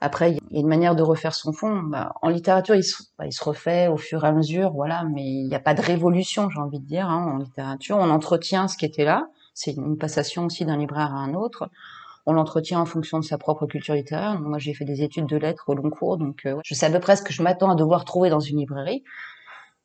Après, 0.01 0.31
il 0.31 0.39
y 0.51 0.57
a 0.57 0.61
une 0.61 0.67
manière 0.67 0.95
de 0.95 1.03
refaire 1.03 1.33
son 1.33 1.51
fond. 1.51 1.81
Bah, 1.83 2.13
en 2.21 2.29
littérature, 2.29 2.75
il 2.75 2.83
se, 2.83 3.03
bah, 3.17 3.25
il 3.25 3.33
se, 3.33 3.43
refait 3.43 3.87
au 3.87 3.97
fur 3.97 4.23
et 4.23 4.27
à 4.27 4.31
mesure, 4.31 4.71
voilà, 4.71 5.03
mais 5.03 5.23
il 5.23 5.47
n'y 5.47 5.55
a 5.55 5.59
pas 5.59 5.73
de 5.73 5.81
révolution, 5.81 6.49
j'ai 6.49 6.59
envie 6.59 6.79
de 6.79 6.85
dire, 6.85 7.07
hein, 7.07 7.33
en 7.33 7.37
littérature. 7.37 7.97
On 7.97 8.09
entretient 8.09 8.67
ce 8.67 8.77
qui 8.77 8.85
était 8.85 9.05
là. 9.05 9.27
C'est 9.53 9.73
une 9.73 9.97
passation 9.97 10.45
aussi 10.45 10.65
d'un 10.65 10.77
libraire 10.77 11.13
à 11.13 11.17
un 11.17 11.33
autre. 11.33 11.69
On 12.25 12.33
l'entretient 12.33 12.79
en 12.79 12.85
fonction 12.85 13.19
de 13.19 13.25
sa 13.25 13.37
propre 13.37 13.65
culture 13.65 13.95
littéraire. 13.95 14.39
Moi, 14.39 14.59
j'ai 14.59 14.73
fait 14.73 14.85
des 14.85 15.01
études 15.01 15.25
de 15.25 15.37
lettres 15.37 15.65
au 15.67 15.73
long 15.73 15.89
cours, 15.89 16.17
donc 16.17 16.45
euh, 16.45 16.59
je 16.63 16.73
sais 16.73 16.85
à 16.85 16.91
peu 16.91 16.99
près 16.99 17.15
ce 17.15 17.23
que 17.23 17.33
je 17.33 17.41
m'attends 17.41 17.71
à 17.71 17.75
devoir 17.75 18.05
trouver 18.05 18.29
dans 18.29 18.39
une 18.39 18.59
librairie. 18.59 19.03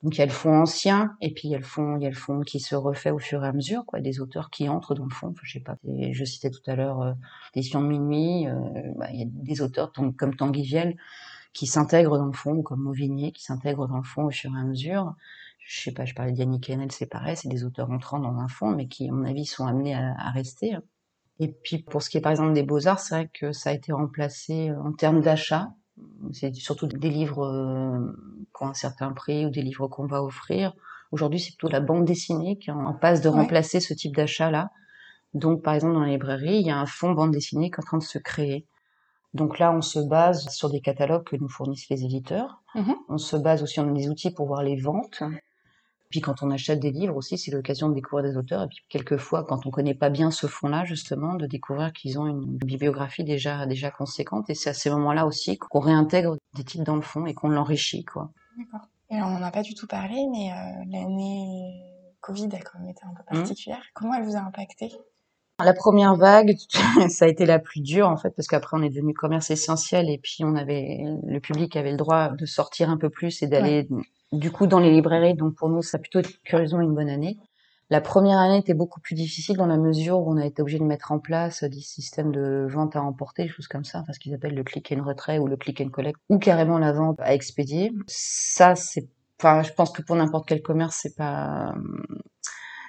Donc 0.04 0.16
il 0.16 0.18
y 0.18 0.22
a 0.22 0.26
le 0.26 0.32
fond 0.32 0.54
ancien 0.54 1.16
et 1.22 1.32
puis 1.32 1.48
il 1.48 1.52
y 1.52 1.54
a 1.54 1.58
le 1.58 1.64
fond, 1.64 1.96
il 1.96 2.02
y 2.02 2.06
a 2.06 2.10
le 2.10 2.14
fond 2.14 2.42
qui 2.42 2.60
se 2.60 2.74
refait 2.74 3.10
au 3.10 3.18
fond 3.18 3.42
et 3.42 3.46
à 3.46 3.52
mesure, 3.54 3.86
quoi, 3.86 4.00
des 4.00 4.20
auteurs 4.20 4.50
qui 4.50 4.68
entrent 4.68 4.94
dans 4.94 5.06
le 5.06 5.10
fond. 5.10 5.34
Je 5.42 5.54
sais 5.54 5.60
pas. 5.60 5.76
je 5.82 6.24
citais 6.26 6.50
tout 6.50 6.60
à 6.66 6.76
l'heure 6.76 7.00
euh, 7.00 7.12
l'édition 7.54 7.80
de 7.80 7.86
minuit. 7.86 8.46
Euh, 8.46 8.54
bah, 8.96 9.08
il 9.12 9.20
y 9.20 9.22
a 9.22 9.26
des 9.26 9.62
auteurs 9.62 9.92
comme 9.92 10.36
Tanguy 10.36 10.62
Viel 10.62 10.98
qui 11.54 11.66
s'intègrent 11.66 12.18
dans 12.18 12.26
le 12.26 12.34
fond, 12.34 12.60
comme 12.60 12.80
Mauvigné 12.80 13.32
qui 13.32 13.42
s'intègrent 13.42 13.88
dans 13.88 13.96
le 13.96 14.02
fond 14.02 14.24
au 14.24 14.30
fur 14.30 14.54
et 14.54 14.60
à 14.60 14.64
mesure. 14.64 15.14
Je 15.58 15.80
sais 15.80 15.92
pas, 15.92 16.04
je 16.04 16.12
parlais 16.12 16.32
d'Yannick 16.32 16.64
Kennel, 16.64 16.92
c'est 16.92 17.06
pareil, 17.06 17.38
c'est 17.38 17.48
des 17.48 17.64
auteurs 17.64 17.90
entrant 17.90 18.18
dans 18.18 18.36
un 18.38 18.48
fond, 18.48 18.72
mais 18.72 18.88
qui, 18.88 19.08
à 19.08 19.12
mon 19.12 19.24
avis, 19.24 19.46
sont 19.46 19.66
amenés 19.66 19.94
à, 19.94 20.14
à 20.18 20.30
rester. 20.32 20.76
Et 21.40 21.48
puis 21.48 21.78
pour 21.78 22.02
ce 22.02 22.10
qui 22.10 22.18
est 22.18 22.20
par 22.20 22.32
exemple 22.32 22.52
des 22.52 22.62
beaux-arts, 22.62 23.00
c'est 23.00 23.14
vrai 23.14 23.30
que 23.32 23.52
ça 23.52 23.70
a 23.70 23.72
été 23.72 23.90
remplacé 23.90 24.68
euh, 24.68 24.82
en 24.82 24.92
termes 24.92 25.22
d'achat 25.22 25.70
c'est 26.32 26.54
surtout 26.54 26.86
des 26.86 27.10
livres 27.10 27.44
euh, 27.44 28.12
qui 28.56 28.64
ont 28.64 28.68
un 28.68 28.74
certain 28.74 29.12
prix 29.12 29.46
ou 29.46 29.50
des 29.50 29.62
livres 29.62 29.88
qu'on 29.88 30.06
va 30.06 30.22
offrir. 30.22 30.74
Aujourd'hui, 31.12 31.40
c'est 31.40 31.50
plutôt 31.50 31.68
la 31.68 31.80
bande 31.80 32.04
dessinée 32.04 32.58
qui 32.58 32.70
est 32.70 32.72
en 32.72 32.94
passe 32.94 33.20
de 33.20 33.28
remplacer 33.28 33.80
ce 33.80 33.94
type 33.94 34.16
d'achat-là. 34.16 34.70
Donc, 35.32 35.62
par 35.62 35.74
exemple, 35.74 35.94
dans 35.94 36.00
la 36.00 36.08
librairie, 36.08 36.58
il 36.60 36.66
y 36.66 36.70
a 36.70 36.78
un 36.78 36.86
fonds 36.86 37.12
bande 37.12 37.32
dessinée 37.32 37.70
qui 37.70 37.74
est 37.74 37.80
en 37.80 37.86
train 37.86 37.98
de 37.98 38.02
se 38.02 38.18
créer. 38.18 38.66
Donc 39.34 39.58
là, 39.58 39.72
on 39.72 39.82
se 39.82 39.98
base 39.98 40.48
sur 40.50 40.70
des 40.70 40.80
catalogues 40.80 41.24
que 41.24 41.36
nous 41.36 41.48
fournissent 41.48 41.88
les 41.90 42.04
éditeurs. 42.04 42.62
Mm-hmm. 42.76 42.94
On 43.08 43.18
se 43.18 43.36
base 43.36 43.62
aussi 43.64 43.74
sur 43.74 43.84
des 43.84 44.08
outils 44.08 44.30
pour 44.30 44.46
voir 44.46 44.62
les 44.62 44.76
ventes. 44.76 45.24
Puis 46.08 46.20
quand 46.20 46.44
on 46.44 46.52
achète 46.52 46.78
des 46.78 46.92
livres 46.92 47.16
aussi, 47.16 47.36
c'est 47.36 47.50
l'occasion 47.50 47.88
de 47.88 47.94
découvrir 47.94 48.30
des 48.30 48.36
auteurs. 48.36 48.62
Et 48.62 48.68
puis 48.68 48.78
quelquefois, 48.88 49.42
quand 49.42 49.66
on 49.66 49.70
connaît 49.70 49.94
pas 49.94 50.10
bien 50.10 50.30
ce 50.30 50.46
fond-là, 50.46 50.84
justement, 50.84 51.34
de 51.34 51.46
découvrir 51.46 51.92
qu'ils 51.92 52.20
ont 52.20 52.26
une 52.28 52.44
bibliographie 52.44 53.24
déjà 53.24 53.66
déjà 53.66 53.90
conséquente. 53.90 54.48
Et 54.48 54.54
c'est 54.54 54.70
à 54.70 54.74
ces 54.74 54.90
moments-là 54.90 55.26
aussi 55.26 55.58
qu'on 55.58 55.80
réintègre 55.80 56.36
des 56.54 56.62
titres 56.62 56.84
dans 56.84 56.94
le 56.94 57.02
fond 57.02 57.26
et 57.26 57.34
qu'on 57.34 57.48
l'enrichit, 57.48 58.04
quoi. 58.04 58.30
D'accord. 58.56 58.88
Et 59.10 59.16
on 59.16 59.30
n'en 59.30 59.42
a 59.42 59.50
pas 59.50 59.62
du 59.62 59.74
tout 59.74 59.86
parlé, 59.86 60.26
mais 60.30 60.50
euh, 60.50 60.84
l'année 60.90 61.82
Covid 62.20 62.48
a 62.52 62.58
quand 62.58 62.78
même 62.78 62.88
été 62.88 63.02
un 63.04 63.14
peu 63.14 63.22
mmh. 63.22 63.38
particulière. 63.38 63.82
Comment 63.94 64.14
elle 64.14 64.24
vous 64.24 64.36
a 64.36 64.40
impacté? 64.40 64.92
La 65.60 65.72
première 65.72 66.16
vague, 66.16 66.56
ça 67.08 67.26
a 67.26 67.28
été 67.28 67.46
la 67.46 67.58
plus 67.58 67.80
dure 67.80 68.08
en 68.08 68.16
fait, 68.16 68.30
parce 68.30 68.48
qu'après 68.48 68.76
on 68.76 68.82
est 68.82 68.90
devenu 68.90 69.14
commerce 69.14 69.50
essentiel 69.50 70.10
et 70.10 70.18
puis 70.18 70.38
on 70.42 70.56
avait 70.56 71.04
le 71.24 71.38
public 71.38 71.76
avait 71.76 71.92
le 71.92 71.96
droit 71.96 72.30
de 72.30 72.44
sortir 72.44 72.90
un 72.90 72.96
peu 72.96 73.08
plus 73.08 73.40
et 73.42 73.46
d'aller 73.46 73.86
du 74.32 74.50
coup 74.50 74.66
dans 74.66 74.80
les 74.80 74.90
librairies. 74.90 75.34
Donc 75.34 75.54
pour 75.54 75.68
nous, 75.68 75.82
ça 75.82 75.98
a 75.98 76.00
plutôt 76.00 76.18
été 76.18 76.34
curieusement 76.44 76.80
une 76.80 76.94
bonne 76.94 77.08
année. 77.08 77.38
La 77.90 78.00
première 78.00 78.38
année 78.38 78.58
était 78.58 78.74
beaucoup 78.74 79.00
plus 79.00 79.14
difficile 79.14 79.56
dans 79.56 79.66
la 79.66 79.76
mesure 79.76 80.18
où 80.20 80.32
on 80.32 80.36
a 80.36 80.46
été 80.46 80.62
obligé 80.62 80.78
de 80.78 80.84
mettre 80.84 81.12
en 81.12 81.18
place 81.18 81.64
des 81.64 81.80
systèmes 81.80 82.32
de 82.32 82.66
vente 82.68 82.96
à 82.96 83.02
emporter, 83.02 83.44
des 83.44 83.48
choses 83.48 83.68
comme 83.68 83.84
ça, 83.84 84.00
enfin 84.00 84.12
ce 84.12 84.18
qu'ils 84.18 84.34
appellent 84.34 84.54
le 84.54 84.64
click 84.64 84.92
and 84.92 85.04
retrait 85.04 85.38
ou 85.38 85.46
le 85.46 85.56
click 85.56 85.80
and 85.80 85.90
collect, 85.90 86.18
ou 86.30 86.38
carrément 86.38 86.78
la 86.78 86.92
vente 86.92 87.20
à 87.20 87.34
expédier. 87.34 87.92
Ça, 88.06 88.74
c'est, 88.74 89.08
enfin, 89.38 89.62
je 89.62 89.72
pense 89.72 89.90
que 89.90 90.02
pour 90.02 90.16
n'importe 90.16 90.48
quel 90.48 90.62
commerce, 90.62 90.98
c'est 91.02 91.14
pas, 91.14 91.74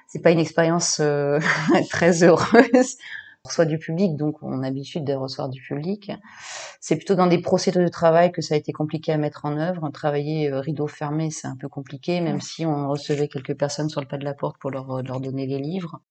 c'est 0.08 0.22
pas 0.22 0.32
une 0.32 0.40
expérience 0.40 1.00
euh, 1.02 1.40
très 1.90 2.24
heureuse 2.24 2.96
reçoit 3.46 3.66
du 3.66 3.78
public, 3.78 4.16
donc 4.16 4.42
on 4.42 4.60
a 4.60 4.66
l'habitude 4.66 5.06
de 5.06 5.14
recevoir 5.14 5.50
du 5.50 5.62
public. 5.62 6.12
C'est 6.82 6.98
plutôt 6.98 7.16
dans 7.16 7.28
des 7.28 7.40
procédures 7.42 7.84
de 7.84 7.88
travail 7.88 8.32
que 8.32 8.42
ça 8.42 8.56
a 8.56 8.58
été 8.58 8.72
compliqué 8.74 9.12
à 9.12 9.18
mettre 9.18 9.46
en 9.46 9.58
œuvre. 9.58 9.90
Travailler 9.90 10.52
euh, 10.52 10.60
rideau 10.60 10.88
fermé, 10.88 11.32
c'est 11.32 11.48
un 11.48 11.56
peu 11.56 11.70
compliqué, 11.70 12.22
même 12.22 12.42
si 12.42 12.66
on 12.66 12.90
recevait 12.90 13.28
quelques 13.28 13.58
personnes 13.58 13.90
sur 13.90 14.02
le 14.02 14.08
pas 14.08 14.18
de 14.18 14.26
la 14.26 14.34
porte 14.34 14.58
pour 14.60 14.72
leur, 14.72 15.02
leur 15.04 15.20
donner 15.20 15.48
les 15.48 15.60
livres. 15.60 16.02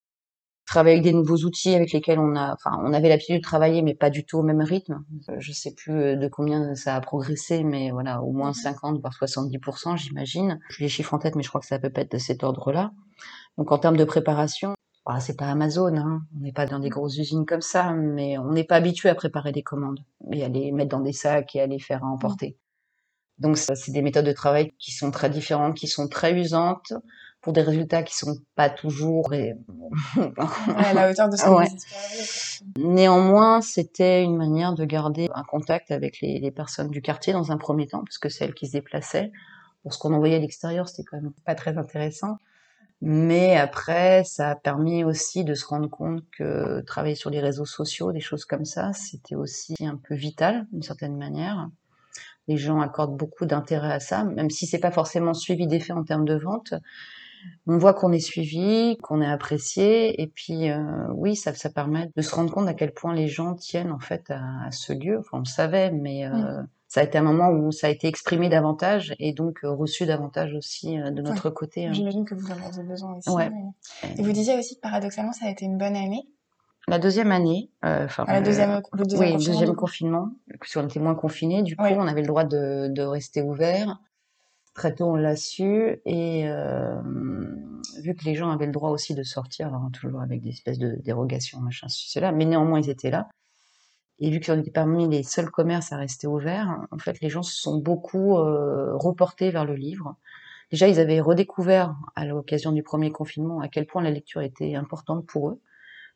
travailler 0.65 0.95
avec 0.95 1.03
des 1.03 1.13
nouveaux 1.13 1.45
outils 1.45 1.75
avec 1.75 1.91
lesquels 1.93 2.19
on 2.19 2.35
a, 2.35 2.53
enfin, 2.53 2.79
on 2.83 2.93
avait 2.93 3.09
l'habitude 3.09 3.37
de 3.37 3.41
travailler, 3.41 3.81
mais 3.83 3.93
pas 3.95 4.09
du 4.09 4.25
tout 4.25 4.39
au 4.39 4.43
même 4.43 4.61
rythme. 4.61 5.03
Je 5.37 5.51
sais 5.51 5.73
plus 5.73 6.17
de 6.17 6.27
combien 6.27 6.75
ça 6.75 6.95
a 6.95 7.01
progressé, 7.01 7.63
mais 7.63 7.91
voilà, 7.91 8.21
au 8.21 8.31
moins 8.31 8.53
50 8.53 8.99
voire 8.99 9.13
70%, 9.13 9.97
j'imagine. 9.97 10.59
J'ai 10.69 10.85
les 10.85 10.89
chiffres 10.89 11.13
en 11.13 11.19
tête, 11.19 11.35
mais 11.35 11.43
je 11.43 11.49
crois 11.49 11.61
que 11.61 11.67
ça 11.67 11.79
peut 11.79 11.91
pas 11.91 12.01
être 12.01 12.13
de 12.13 12.17
cet 12.17 12.43
ordre-là. 12.43 12.91
Donc 13.57 13.71
en 13.71 13.77
termes 13.77 13.97
de 13.97 14.03
préparation, 14.03 14.75
bah, 15.05 15.19
c'est 15.19 15.37
pas 15.37 15.47
Amazon, 15.47 15.95
hein. 15.97 16.21
on 16.35 16.41
n'est 16.41 16.51
pas 16.51 16.65
dans 16.65 16.79
des 16.79 16.89
grosses 16.89 17.17
usines 17.17 17.45
comme 17.45 17.61
ça, 17.61 17.91
mais 17.93 18.37
on 18.37 18.51
n'est 18.51 18.63
pas 18.63 18.75
habitué 18.75 19.09
à 19.09 19.15
préparer 19.15 19.51
des 19.51 19.63
commandes 19.63 19.99
et 20.31 20.43
à 20.43 20.47
les 20.47 20.71
mettre 20.71 20.89
dans 20.89 21.01
des 21.01 21.13
sacs 21.13 21.55
et 21.55 21.61
à 21.61 21.67
les 21.67 21.79
faire 21.79 22.03
à 22.03 22.07
emporter. 22.07 22.57
Donc 23.37 23.57
c'est 23.57 23.91
des 23.91 24.01
méthodes 24.01 24.25
de 24.25 24.31
travail 24.31 24.71
qui 24.79 24.91
sont 24.91 25.11
très 25.11 25.29
différentes, 25.29 25.75
qui 25.75 25.87
sont 25.87 26.07
très 26.07 26.33
usantes 26.33 26.93
pour 27.41 27.53
des 27.53 27.61
résultats 27.61 28.01
qui 28.01 28.15
sont 28.15 28.37
pas 28.55 28.71
toujours 28.71 29.31
à 29.31 30.93
la 30.93 31.11
hauteur 31.11 31.29
de 31.29 31.35
ce 31.35 31.43
qu'on 31.45 31.57
ouais. 31.57 31.67
Néanmoins, 32.77 33.61
c'était 33.61 34.23
une 34.23 34.37
manière 34.37 34.73
de 34.73 34.85
garder 34.85 35.29
un 35.35 35.43
contact 35.43 35.91
avec 35.91 36.21
les, 36.21 36.39
les, 36.39 36.49
personnes 36.49 36.89
du 36.89 37.03
quartier 37.03 37.33
dans 37.33 37.51
un 37.51 37.57
premier 37.57 37.85
temps, 37.85 38.03
parce 38.03 38.17
que 38.17 38.29
c'est 38.29 38.45
elles 38.45 38.55
qui 38.55 38.65
se 38.65 38.71
déplaçaient. 38.71 39.31
Pour 39.83 39.93
ce 39.93 39.99
qu'on 39.99 40.13
envoyait 40.13 40.37
à 40.37 40.39
l'extérieur, 40.39 40.89
c'était 40.89 41.03
quand 41.03 41.17
même 41.21 41.33
pas 41.45 41.53
très 41.53 41.77
intéressant. 41.77 42.39
Mais 43.01 43.57
après, 43.57 44.23
ça 44.23 44.51
a 44.51 44.55
permis 44.55 45.03
aussi 45.03 45.43
de 45.43 45.53
se 45.53 45.65
rendre 45.65 45.89
compte 45.89 46.23
que 46.31 46.81
travailler 46.81 47.15
sur 47.15 47.29
les 47.29 47.39
réseaux 47.39 47.65
sociaux, 47.65 48.11
des 48.11 48.21
choses 48.21 48.45
comme 48.45 48.65
ça, 48.65 48.93
c'était 48.93 49.35
aussi 49.35 49.75
un 49.81 49.97
peu 49.97 50.15
vital 50.15 50.65
d'une 50.71 50.81
certaine 50.81 51.17
manière. 51.17 51.69
Les 52.47 52.57
gens 52.57 52.79
accordent 52.79 53.17
beaucoup 53.17 53.45
d'intérêt 53.45 53.91
à 53.91 53.99
ça, 53.99 54.23
même 54.23 54.49
si 54.49 54.65
c'est 54.65 54.79
pas 54.79 54.91
forcément 54.91 55.33
suivi 55.33 55.67
d'effet 55.67 55.93
en 55.93 56.03
termes 56.03 56.25
de 56.25 56.35
vente. 56.35 56.73
On 57.67 57.77
voit 57.77 57.93
qu'on 57.93 58.11
est 58.11 58.19
suivi, 58.19 58.97
qu'on 58.97 59.21
est 59.21 59.29
apprécié, 59.29 60.21
et 60.21 60.27
puis 60.27 60.69
euh, 60.69 61.07
oui, 61.13 61.35
ça, 61.35 61.53
ça 61.53 61.69
permet 61.69 62.09
de 62.15 62.21
se 62.21 62.33
rendre 62.33 62.51
compte 62.51 62.67
à 62.67 62.73
quel 62.73 62.91
point 62.91 63.13
les 63.13 63.27
gens 63.27 63.53
tiennent 63.55 63.91
en 63.91 63.99
fait 63.99 64.31
à, 64.31 64.71
ce 64.71 64.93
lieu. 64.93 65.19
Enfin, 65.19 65.29
on 65.33 65.39
le 65.39 65.45
savait, 65.45 65.91
mais 65.91 66.25
euh, 66.25 66.61
ça 66.95 67.01
a 67.01 67.03
été 67.03 67.17
un 67.17 67.23
moment 67.23 67.49
où 67.49 67.73
ça 67.73 67.87
a 67.87 67.89
été 67.89 68.07
exprimé 68.07 68.47
davantage 68.47 69.13
et 69.19 69.33
donc 69.33 69.65
euh, 69.65 69.69
reçu 69.69 70.05
davantage 70.05 70.53
aussi 70.53 70.97
euh, 70.97 71.11
de 71.11 71.21
notre 71.21 71.49
côté. 71.49 71.87
Hein. 71.87 71.91
J'imagine 71.91 72.23
que 72.23 72.35
vous 72.35 72.49
en 72.49 72.55
avez 72.55 72.83
besoin 72.83 73.15
aussi. 73.17 73.29
Et 74.17 74.21
vous 74.21 74.31
disiez 74.31 74.57
aussi 74.57 74.77
que 74.77 74.79
paradoxalement, 74.79 75.33
ça 75.33 75.47
a 75.47 75.49
été 75.49 75.65
une 75.65 75.77
bonne 75.77 75.97
année. 75.97 76.25
La 76.87 76.97
deuxième 76.97 77.33
année, 77.33 77.69
euh, 77.83 78.05
enfin, 78.05 78.23
la 78.29 78.39
deuxième, 78.39 78.81
le 78.93 79.03
deuxième 79.03 79.19
oui, 79.19 79.33
confinement, 79.33 79.59
deuxième 79.59 79.75
confinement, 79.75 80.29
parce 80.57 80.77
on 80.77 80.87
était 80.87 81.01
moins 81.01 81.15
confinés, 81.15 81.63
du 81.63 81.75
coup, 81.75 81.83
on 81.83 82.07
avait 82.07 82.21
le 82.21 82.27
droit 82.27 82.45
de, 82.45 82.87
de 82.87 83.01
rester 83.01 83.41
ouvert. 83.41 83.99
Très 84.73 84.95
tôt, 84.95 85.07
on 85.07 85.15
l'a 85.15 85.35
su, 85.35 85.99
et 86.05 86.47
euh, 86.47 87.01
vu 88.01 88.15
que 88.15 88.23
les 88.23 88.35
gens 88.35 88.51
avaient 88.51 88.67
le 88.67 88.71
droit 88.71 88.91
aussi 88.91 89.15
de 89.15 89.23
sortir, 89.23 89.67
alors 89.67 89.89
toujours 89.91 90.21
avec 90.21 90.39
des 90.39 90.51
espèces 90.51 90.79
de 90.79 90.95
dérogations, 91.03 91.59
machin, 91.59 91.87
cela, 91.89 92.31
mais 92.31 92.45
néanmoins 92.45 92.79
ils 92.79 92.89
étaient 92.89 93.11
là. 93.11 93.27
Et 94.19 94.29
vu 94.29 94.39
qu'on 94.39 94.59
était 94.59 94.71
parmi 94.71 95.07
les 95.09 95.23
seuls 95.23 95.51
commerces 95.51 95.91
à 95.91 95.97
rester 95.97 96.27
ouverts, 96.27 96.77
en 96.91 96.97
fait, 96.97 97.19
les 97.21 97.29
gens 97.29 97.43
se 97.43 97.55
sont 97.55 97.77
beaucoup 97.77 98.37
euh, 98.37 98.95
reportés 98.95 99.51
vers 99.51 99.65
le 99.65 99.75
livre. 99.75 100.15
Déjà, 100.71 100.87
ils 100.87 100.99
avaient 100.99 101.19
redécouvert 101.19 101.95
à 102.15 102.25
l'occasion 102.25 102.71
du 102.71 102.81
premier 102.81 103.11
confinement 103.11 103.59
à 103.59 103.67
quel 103.67 103.85
point 103.85 104.01
la 104.01 104.11
lecture 104.11 104.41
était 104.41 104.75
importante 104.75 105.25
pour 105.25 105.49
eux, 105.49 105.61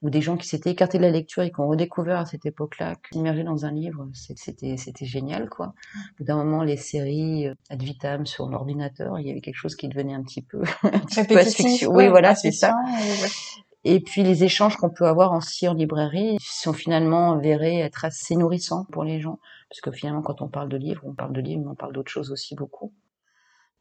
ou 0.01 0.09
des 0.09 0.21
gens 0.21 0.37
qui 0.37 0.47
s'étaient 0.47 0.71
écartés 0.71 0.97
de 0.97 1.03
la 1.03 1.11
lecture 1.11 1.43
et 1.43 1.51
qui 1.51 1.59
ont 1.59 1.67
redécouvert 1.67 2.19
à 2.19 2.25
cette 2.25 2.45
époque-là 2.45 2.95
qu'immerger 2.95 3.43
dans 3.43 3.65
un 3.65 3.71
livre, 3.71 4.07
c'était 4.13 4.77
c'était 4.77 5.05
génial, 5.05 5.49
quoi. 5.49 5.67
Au 5.67 6.17
bout 6.19 6.23
d'un 6.23 6.37
moment, 6.37 6.63
les 6.63 6.77
séries 6.77 7.47
euh, 7.47 7.55
ad 7.69 7.81
vitam 7.83 8.25
sur 8.25 8.47
l'ordinateur, 8.47 9.19
il 9.19 9.27
y 9.27 9.31
avait 9.31 9.41
quelque 9.41 9.55
chose 9.55 9.75
qui 9.75 9.89
devenait 9.89 10.13
un 10.13 10.23
petit 10.23 10.41
peu, 10.41 10.61
un 10.83 10.99
petit 10.99 11.25
peu 11.25 11.87
Oui, 11.91 12.07
voilà, 12.07 12.33
c'est 12.33 12.51
ça. 12.51 12.73
Et 13.01 13.68
puis 13.83 14.23
les 14.23 14.43
échanges 14.43 14.75
qu'on 14.75 14.89
peut 14.89 15.07
avoir 15.07 15.33
aussi 15.33 15.67
en 15.67 15.73
librairie 15.73 16.37
sont 16.41 16.73
finalement 16.73 17.33
avérés 17.33 17.79
être 17.79 18.03
assez 18.03 18.35
nourrissants 18.35 18.85
pour 18.91 19.03
les 19.03 19.21
gens, 19.21 19.39
parce 19.69 19.81
que 19.81 19.91
finalement 19.91 20.21
quand 20.21 20.41
on 20.41 20.49
parle 20.49 20.69
de 20.69 20.77
livres, 20.77 21.01
on 21.05 21.13
parle 21.13 21.33
de 21.33 21.41
livres, 21.41 21.61
mais 21.63 21.71
on 21.71 21.75
parle 21.75 21.93
d'autres 21.93 22.11
choses 22.11 22.31
aussi 22.31 22.55
beaucoup. 22.55 22.93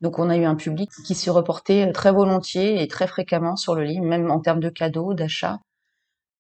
Donc 0.01 0.19
on 0.19 0.31
a 0.31 0.37
eu 0.37 0.45
un 0.45 0.55
public 0.55 0.91
qui 1.05 1.15
s'est 1.15 1.31
reporté 1.31 1.91
très 1.93 2.13
volontiers 2.13 2.81
et 2.83 2.87
très 2.87 3.09
fréquemment 3.09 3.57
sur 3.57 3.75
le 3.75 3.83
livre, 3.83 4.05
même 4.05 4.31
en 4.31 4.41
termes 4.41 4.61
de 4.61 4.69
cadeaux, 4.69 5.15
d'achats. 5.15 5.59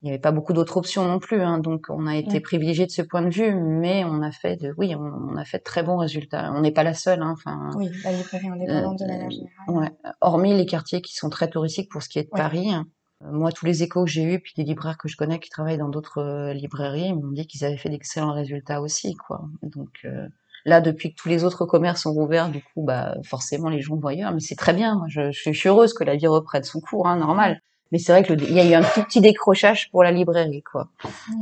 Il 0.00 0.04
n'y 0.04 0.10
avait 0.12 0.20
pas 0.20 0.30
beaucoup 0.30 0.52
d'autres 0.52 0.76
options 0.76 1.04
non 1.04 1.18
plus, 1.18 1.42
hein, 1.42 1.58
donc 1.58 1.86
on 1.88 2.06
a 2.06 2.14
été 2.14 2.38
privilégié 2.38 2.86
de 2.86 2.92
ce 2.92 3.02
point 3.02 3.20
de 3.20 3.30
vue, 3.30 3.52
mais 3.52 4.04
on 4.04 4.22
a 4.22 4.30
fait 4.30 4.54
de, 4.54 4.72
oui, 4.78 4.94
on, 4.94 5.36
a 5.36 5.44
fait 5.44 5.58
de 5.58 5.64
très 5.64 5.82
bons 5.82 5.96
résultats. 5.96 6.52
On 6.54 6.60
n'est 6.60 6.70
pas 6.70 6.84
la 6.84 6.94
seule, 6.94 7.20
hein, 7.20 7.34
enfin. 7.36 7.70
oui, 7.74 7.90
la 8.04 8.12
librairie 8.12 8.48
indépendante 8.48 9.00
de 9.00 9.06
manière 9.06 9.26
euh, 9.26 9.30
générale. 9.30 9.50
Ouais. 9.70 10.12
Hormis 10.20 10.56
les 10.56 10.66
quartiers 10.66 11.02
qui 11.02 11.16
sont 11.16 11.30
très 11.30 11.50
touristiques 11.50 11.90
pour 11.90 12.04
ce 12.04 12.08
qui 12.08 12.20
est 12.20 12.24
de 12.24 12.28
Paris, 12.28 12.72
euh, 12.72 12.82
moi, 13.20 13.50
tous 13.50 13.66
les 13.66 13.82
échos 13.82 14.04
que 14.04 14.10
j'ai 14.10 14.22
eus, 14.22 14.40
puis 14.40 14.52
des 14.56 14.62
libraires 14.62 14.96
que 14.96 15.08
je 15.08 15.16
connais 15.16 15.40
qui 15.40 15.50
travaillent 15.50 15.78
dans 15.78 15.88
d'autres 15.88 16.18
euh, 16.18 16.52
librairies, 16.52 17.12
m'ont 17.12 17.32
dit 17.32 17.46
qu'ils 17.46 17.64
avaient 17.64 17.76
fait 17.76 17.88
d'excellents 17.88 18.32
résultats 18.32 18.80
aussi, 18.80 19.16
quoi. 19.16 19.42
Donc 19.62 19.90
euh, 20.04 20.28
là, 20.64 20.80
depuis 20.80 21.12
que 21.12 21.20
tous 21.20 21.28
les 21.28 21.42
autres 21.42 21.66
commerces 21.66 22.02
sont 22.02 22.14
ouverts, 22.16 22.48
du 22.48 22.62
coup, 22.62 22.82
bah 22.82 23.16
forcément, 23.24 23.68
les 23.68 23.80
gens 23.80 23.96
vont 23.96 24.08
ailleurs. 24.08 24.32
Mais 24.32 24.40
c'est 24.40 24.54
très 24.54 24.72
bien. 24.72 24.94
Moi, 24.94 25.06
je, 25.08 25.32
je, 25.32 25.50
suis 25.50 25.68
heureuse 25.68 25.94
que 25.94 26.04
la 26.04 26.16
vie 26.16 26.28
reprenne 26.28 26.62
son 26.62 26.80
cours, 26.80 27.08
hein, 27.08 27.16
normal. 27.16 27.60
Mais 27.90 27.98
c'est 27.98 28.12
vrai 28.12 28.22
qu'il 28.22 28.52
y 28.52 28.60
a 28.60 28.68
eu 28.68 28.74
un 28.74 28.82
tout 28.82 29.02
petit 29.02 29.20
décrochage 29.20 29.90
pour 29.90 30.04
la 30.04 30.12
librairie, 30.12 30.62
quoi. 30.62 30.88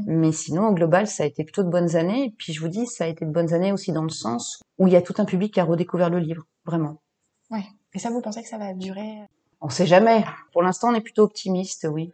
Mais 0.07 0.33
sinon, 0.33 0.69
au 0.69 0.75
global, 0.75 1.09
ça 1.09 1.25
a 1.25 1.27
été 1.27 1.43
plutôt 1.45 1.65
de 1.65 1.69
bonnes 1.69 1.97
années. 1.97 2.27
Et 2.27 2.31
puis, 2.31 2.53
je 2.53 2.61
vous 2.61 2.69
dis, 2.69 2.87
ça 2.87 3.05
a 3.05 3.09
été 3.09 3.27
de 3.27 3.33
bonnes 3.33 3.53
années 3.53 3.73
aussi 3.73 3.93
dans 3.93 4.05
le 4.05 4.11
sens 4.11 4.63
où 4.79 4.87
il 4.87 4.93
y 4.93 4.97
a 4.97 5.03
tout 5.03 5.15
un 5.19 5.25
public 5.25 5.53
qui 5.53 5.61
a 5.61 5.65
redécouvert 5.65 6.09
le 6.09 6.21
livre, 6.21 6.47
vraiment. 6.65 7.03
Ouais. 7.51 7.65
Et 7.95 7.99
ça, 7.99 8.11
vous 8.11 8.21
pensez 8.21 8.43
que 8.43 8.49
ça 8.49 8.59
va 8.59 8.75
durer 8.75 9.27
on 9.61 9.69
sait 9.69 9.87
jamais. 9.87 10.25
Pour 10.53 10.63
l'instant, 10.63 10.91
on 10.91 10.95
est 10.95 11.01
plutôt 11.01 11.23
optimiste, 11.23 11.87
oui. 11.91 12.13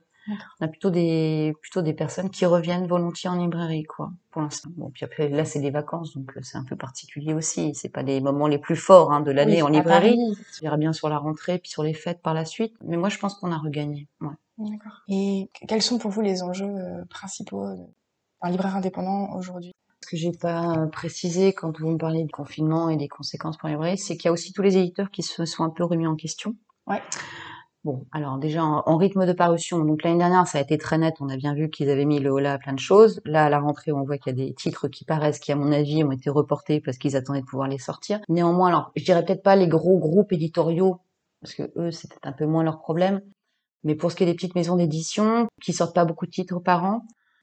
On 0.60 0.64
a 0.64 0.68
plutôt 0.68 0.90
des 0.90 1.52
plutôt 1.60 1.82
des 1.82 1.94
personnes 1.94 2.30
qui 2.30 2.46
reviennent 2.46 2.86
volontiers 2.86 3.28
en 3.28 3.36
librairie, 3.36 3.82
quoi. 3.82 4.12
Pour 4.30 4.42
l'instant. 4.42 4.70
Bon, 4.76 4.90
puis 4.90 5.04
après 5.04 5.28
là, 5.28 5.44
c'est 5.44 5.58
des 5.58 5.70
vacances, 5.70 6.14
donc 6.16 6.36
euh, 6.36 6.40
c'est 6.42 6.56
un 6.58 6.64
peu 6.64 6.76
particulier 6.76 7.34
aussi. 7.34 7.74
C'est 7.74 7.88
pas 7.88 8.02
les 8.02 8.20
moments 8.20 8.46
les 8.46 8.58
plus 8.58 8.76
forts 8.76 9.12
hein, 9.12 9.20
de 9.20 9.32
l'année 9.32 9.62
en 9.62 9.68
librairie. 9.68 10.16
On 10.20 10.62
verra 10.62 10.76
bien 10.76 10.92
sur 10.92 11.08
la 11.08 11.18
rentrée, 11.18 11.58
puis 11.58 11.70
sur 11.70 11.82
les 11.82 11.94
fêtes 11.94 12.22
par 12.22 12.34
la 12.34 12.44
suite. 12.44 12.74
Mais 12.84 12.96
moi, 12.96 13.08
je 13.08 13.18
pense 13.18 13.34
qu'on 13.34 13.50
a 13.50 13.58
regagné. 13.58 14.08
Ouais. 14.20 14.34
D'accord. 14.58 15.02
Et 15.08 15.50
quels 15.66 15.82
sont 15.82 15.98
pour 15.98 16.12
vous 16.12 16.20
les 16.20 16.42
enjeux 16.42 16.66
euh, 16.66 17.04
principaux 17.10 17.66
d'un 18.42 18.50
libraire 18.50 18.76
indépendant 18.76 19.34
aujourd'hui? 19.34 19.72
Ce 20.04 20.10
que 20.10 20.16
j'ai 20.16 20.32
pas 20.32 20.86
précisé 20.92 21.52
quand 21.52 21.78
vous 21.80 21.88
me 21.88 21.98
parlez 21.98 22.22
du 22.22 22.30
confinement 22.30 22.90
et 22.90 22.96
des 22.96 23.08
conséquences 23.08 23.56
pour 23.56 23.68
les 23.68 23.74
librairies, 23.74 23.98
c'est 23.98 24.16
qu'il 24.16 24.26
y 24.26 24.28
a 24.28 24.32
aussi 24.32 24.52
tous 24.52 24.62
les 24.62 24.76
éditeurs 24.76 25.10
qui 25.10 25.22
se 25.22 25.44
sont 25.46 25.64
un 25.64 25.70
peu 25.70 25.84
remis 25.84 26.06
en 26.06 26.16
question. 26.16 26.54
Ouais. 26.86 27.02
Bon, 27.84 28.06
alors 28.12 28.38
déjà 28.38 28.62
en, 28.62 28.96
rythme 28.96 29.26
de 29.26 29.32
parution, 29.32 29.84
donc 29.84 30.04
l'année 30.04 30.18
dernière 30.18 30.46
ça 30.46 30.58
a 30.58 30.60
été 30.60 30.78
très 30.78 30.98
net, 30.98 31.14
on 31.18 31.28
a 31.28 31.36
bien 31.36 31.52
vu 31.52 31.68
qu'ils 31.68 31.90
avaient 31.90 32.04
mis 32.04 32.20
le 32.20 32.30
holà 32.30 32.52
à 32.52 32.58
plein 32.58 32.74
de 32.74 32.78
choses. 32.78 33.20
Là 33.24 33.46
à 33.46 33.48
la 33.50 33.58
rentrée 33.58 33.90
on 33.90 34.04
voit 34.04 34.18
qu'il 34.18 34.38
y 34.38 34.40
a 34.40 34.46
des 34.46 34.54
titres 34.54 34.86
qui 34.86 35.04
paraissent, 35.04 35.40
qui 35.40 35.50
à 35.50 35.56
mon 35.56 35.72
avis 35.72 36.04
ont 36.04 36.12
été 36.12 36.30
reportés 36.30 36.80
parce 36.80 36.96
qu'ils 36.96 37.16
attendaient 37.16 37.40
de 37.40 37.46
pouvoir 37.46 37.66
les 37.66 37.78
sortir. 37.78 38.20
Néanmoins, 38.28 38.68
alors 38.68 38.92
je 38.94 39.04
dirais 39.04 39.24
peut-être 39.24 39.42
pas 39.42 39.56
les 39.56 39.66
gros 39.66 39.98
groupes 39.98 40.32
éditoriaux, 40.32 41.00
parce 41.40 41.54
que 41.54 41.72
eux 41.76 41.90
c'était 41.90 42.18
un 42.22 42.32
peu 42.32 42.46
moins 42.46 42.62
leur 42.62 42.78
problème, 42.78 43.20
mais 43.82 43.96
pour 43.96 44.12
ce 44.12 44.16
qui 44.16 44.22
est 44.22 44.26
des 44.26 44.34
petites 44.34 44.54
maisons 44.54 44.76
d'édition 44.76 45.48
qui 45.60 45.72
sortent 45.72 45.94
pas 45.94 46.04
beaucoup 46.04 46.26
de 46.26 46.30
titres 46.30 46.60
par 46.60 46.84
an, 46.84 47.02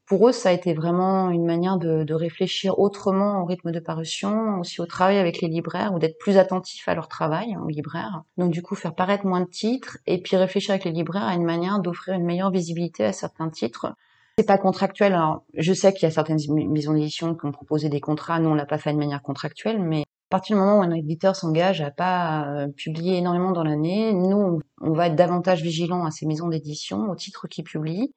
pour 0.10 0.28
eux, 0.28 0.32
ça 0.32 0.50
a 0.50 0.52
été 0.52 0.74
vraiment 0.74 1.30
une 1.30 1.46
manière 1.46 1.78
de, 1.78 2.04
de, 2.04 2.14
réfléchir 2.16 2.80
autrement 2.80 3.44
au 3.44 3.46
rythme 3.46 3.72
de 3.72 3.80
parution, 3.80 4.60
aussi 4.60 4.82
au 4.82 4.88
travail 4.88 5.20
avec 5.20 5.40
les 5.40 5.48
libraires, 5.48 5.94
ou 5.94 6.00
d'être 6.00 6.18
plus 6.18 6.38
attentif 6.38 6.88
à 6.88 6.96
leur 6.96 7.08
travail, 7.08 7.56
aux 7.64 7.68
libraires. 7.68 8.24
Donc 8.36 8.50
du 8.50 8.64
coup, 8.64 8.74
faire 8.74 8.96
paraître 8.96 9.28
moins 9.28 9.42
de 9.42 9.50
titres, 9.50 10.00
et 10.08 10.20
puis 10.20 10.36
réfléchir 10.36 10.72
avec 10.72 10.86
les 10.86 10.92
libraires 10.92 11.28
à 11.28 11.36
une 11.36 11.46
manière 11.46 11.80
d'offrir 11.80 12.16
une 12.16 12.26
meilleure 12.26 12.50
visibilité 12.50 13.06
à 13.06 13.14
certains 13.14 13.50
titres. 13.50 13.94
C'est 14.40 14.48
pas 14.48 14.58
contractuel. 14.58 15.14
Alors, 15.14 15.44
je 15.54 15.74
sais 15.74 15.94
qu'il 15.94 16.04
y 16.04 16.06
a 16.08 16.12
certaines 16.12 16.40
maisons 16.50 16.94
d'édition 16.94 17.36
qui 17.36 17.46
ont 17.46 17.52
proposé 17.52 17.88
des 17.88 18.02
contrats. 18.02 18.40
Nous, 18.40 18.50
on 18.50 18.56
l'a 18.56 18.66
pas 18.66 18.80
fait 18.80 18.94
de 18.94 18.98
manière 18.98 19.22
contractuelle, 19.22 19.80
mais 19.80 20.02
à 20.02 20.30
partir 20.32 20.56
du 20.56 20.62
moment 20.62 20.80
où 20.80 20.82
un 20.82 20.92
éditeur 20.92 21.36
s'engage 21.36 21.82
à 21.82 21.92
pas 21.92 22.48
euh, 22.48 22.68
publier 22.68 23.18
énormément 23.18 23.52
dans 23.52 23.64
l'année, 23.64 24.12
nous, 24.14 24.60
on 24.82 24.94
va 24.94 25.06
être 25.06 25.16
davantage 25.16 25.62
vigilants 25.62 26.04
à 26.04 26.10
ces 26.10 26.26
maisons 26.26 26.48
d'édition, 26.48 27.12
aux 27.12 27.16
titres 27.16 27.48
qu'ils 27.48 27.64
publient 27.64 28.12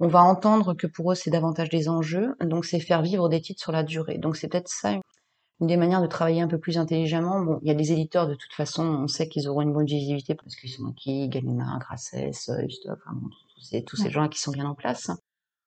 on 0.00 0.08
va 0.08 0.22
entendre 0.22 0.74
que 0.74 0.86
pour 0.86 1.12
eux 1.12 1.14
c'est 1.14 1.30
davantage 1.30 1.68
des 1.68 1.88
enjeux, 1.88 2.34
donc 2.40 2.64
c'est 2.64 2.80
faire 2.80 3.02
vivre 3.02 3.28
des 3.28 3.40
titres 3.40 3.60
sur 3.60 3.72
la 3.72 3.82
durée. 3.82 4.18
Donc 4.18 4.36
c'est 4.36 4.48
peut-être 4.48 4.68
ça 4.68 4.94
une 5.60 5.66
des 5.66 5.76
manières 5.76 6.00
de 6.00 6.06
travailler 6.06 6.40
un 6.40 6.48
peu 6.48 6.58
plus 6.58 6.78
intelligemment. 6.78 7.40
Bon, 7.40 7.58
il 7.62 7.68
y 7.68 7.70
a 7.70 7.74
des 7.74 7.92
éditeurs 7.92 8.26
de 8.26 8.34
toute 8.34 8.52
façon, 8.52 8.82
on 8.82 9.08
sait 9.08 9.28
qu'ils 9.28 9.46
auront 9.46 9.60
une 9.60 9.74
bonne 9.74 9.86
visibilité 9.86 10.34
parce 10.34 10.56
qu'ils 10.56 10.70
sont 10.70 10.92
qui, 10.92 11.28
Gallimard, 11.28 11.78
Grasses, 11.80 12.14
Stock, 12.32 12.98
enfin, 13.06 13.20
tous 13.54 13.60
ces, 13.60 13.84
tous 13.84 13.96
ces 13.96 14.10
gens 14.10 14.28
qui 14.28 14.40
sont 14.40 14.52
bien 14.52 14.66
en 14.66 14.74
place. 14.74 15.10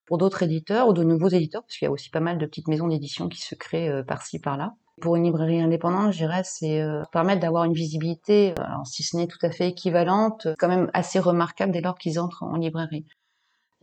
Pour 0.05 0.17
d'autres 0.17 0.43
éditeurs 0.43 0.87
ou 0.87 0.93
de 0.93 1.03
nouveaux 1.03 1.29
éditeurs, 1.29 1.61
parce 1.61 1.77
qu'il 1.77 1.85
y 1.85 1.89
a 1.89 1.91
aussi 1.91 2.09
pas 2.09 2.19
mal 2.19 2.37
de 2.37 2.45
petites 2.45 2.67
maisons 2.67 2.87
d'édition 2.87 3.29
qui 3.29 3.39
se 3.39 3.55
créent 3.55 3.89
euh, 3.89 4.03
par-ci 4.03 4.39
par-là. 4.39 4.73
Pour 4.99 5.15
une 5.15 5.23
librairie 5.23 5.61
indépendante, 5.61 6.11
je 6.11 6.17
dirais, 6.17 6.41
c'est 6.43 6.81
euh, 6.81 7.03
permettre 7.11 7.39
d'avoir 7.39 7.63
une 7.63 7.73
visibilité, 7.73 8.51
euh, 8.51 8.63
alors 8.63 8.85
si 8.85 9.01
ce 9.03 9.15
n'est 9.15 9.27
tout 9.27 9.37
à 9.43 9.49
fait 9.49 9.69
équivalente, 9.69 10.47
quand 10.59 10.67
même 10.67 10.89
assez 10.93 11.19
remarquable 11.19 11.71
dès 11.71 11.81
lors 11.81 11.97
qu'ils 11.97 12.19
entrent 12.19 12.43
en 12.43 12.57
librairie. 12.57 13.05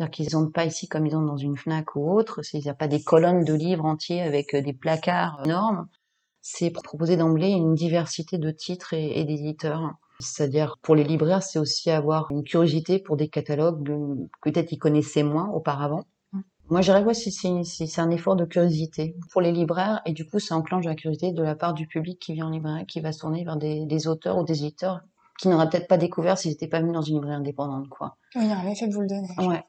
C'est-à-dire 0.00 0.12
qu'ils 0.12 0.32
n'entrent 0.32 0.52
pas 0.52 0.64
ici 0.64 0.88
comme 0.88 1.06
ils 1.06 1.14
entrent 1.14 1.26
dans 1.26 1.36
une 1.36 1.58
FNAC 1.58 1.94
ou 1.94 2.10
autre, 2.10 2.40
il 2.54 2.62
n'y 2.62 2.70
a 2.70 2.74
pas 2.74 2.88
des 2.88 3.02
colonnes 3.02 3.44
de 3.44 3.52
livres 3.52 3.84
entiers 3.84 4.22
avec 4.22 4.54
euh, 4.54 4.62
des 4.62 4.72
placards 4.72 5.42
énormes. 5.44 5.88
C'est 6.40 6.70
proposer 6.70 7.18
d'emblée 7.18 7.50
une 7.50 7.74
diversité 7.74 8.38
de 8.38 8.50
titres 8.50 8.94
et, 8.94 9.22
d'éditeurs. 9.24 9.92
C'est-à-dire, 10.18 10.78
pour 10.80 10.94
les 10.94 11.04
libraires, 11.04 11.42
c'est 11.42 11.58
aussi 11.58 11.90
avoir 11.90 12.30
une 12.30 12.44
curiosité 12.44 12.98
pour 12.98 13.18
des 13.18 13.28
catalogues 13.28 13.86
que 13.86 14.50
peut-être 14.50 14.72
ils 14.72 14.78
connaissaient 14.78 15.22
moins 15.22 15.50
auparavant. 15.50 16.06
Mmh. 16.32 16.40
Moi, 16.70 16.80
je 16.80 16.92
dirais 16.92 17.04
que 17.04 17.12
c'est 17.12 18.00
un 18.00 18.10
effort 18.10 18.36
de 18.36 18.46
curiosité 18.46 19.16
pour 19.30 19.42
les 19.42 19.52
libraires 19.52 20.00
et 20.06 20.12
du 20.12 20.26
coup, 20.26 20.38
ça 20.38 20.56
enclenche 20.56 20.86
la 20.86 20.94
curiosité 20.94 21.32
de 21.32 21.42
la 21.42 21.56
part 21.56 21.74
du 21.74 21.86
public 21.86 22.18
qui 22.18 22.32
vient 22.32 22.46
en 22.46 22.50
librairie, 22.50 22.86
qui 22.86 23.02
va 23.02 23.12
se 23.12 23.20
tourner 23.20 23.44
vers 23.44 23.58
des, 23.58 24.08
auteurs 24.08 24.38
ou 24.38 24.44
des 24.44 24.64
éditeurs 24.64 25.02
qui 25.40 25.48
n'auraient 25.48 25.68
peut-être 25.70 25.88
pas 25.88 25.96
découvert 25.96 26.36
s'ils 26.36 26.50
n'étaient 26.50 26.68
pas 26.68 26.80
venus 26.80 26.92
dans 26.92 27.02
une 27.02 27.14
librairie 27.14 27.36
indépendante, 27.36 27.88
quoi. 27.88 28.16
Oui, 28.34 28.42
il 28.44 28.50
y 28.50 28.52
a 28.52 28.58
un 28.58 28.66
effet 28.68 28.86
de 28.86 28.92
vous 28.92 29.00
le 29.00 29.06
donner. 29.06 29.28
Ouais. 29.38 29.64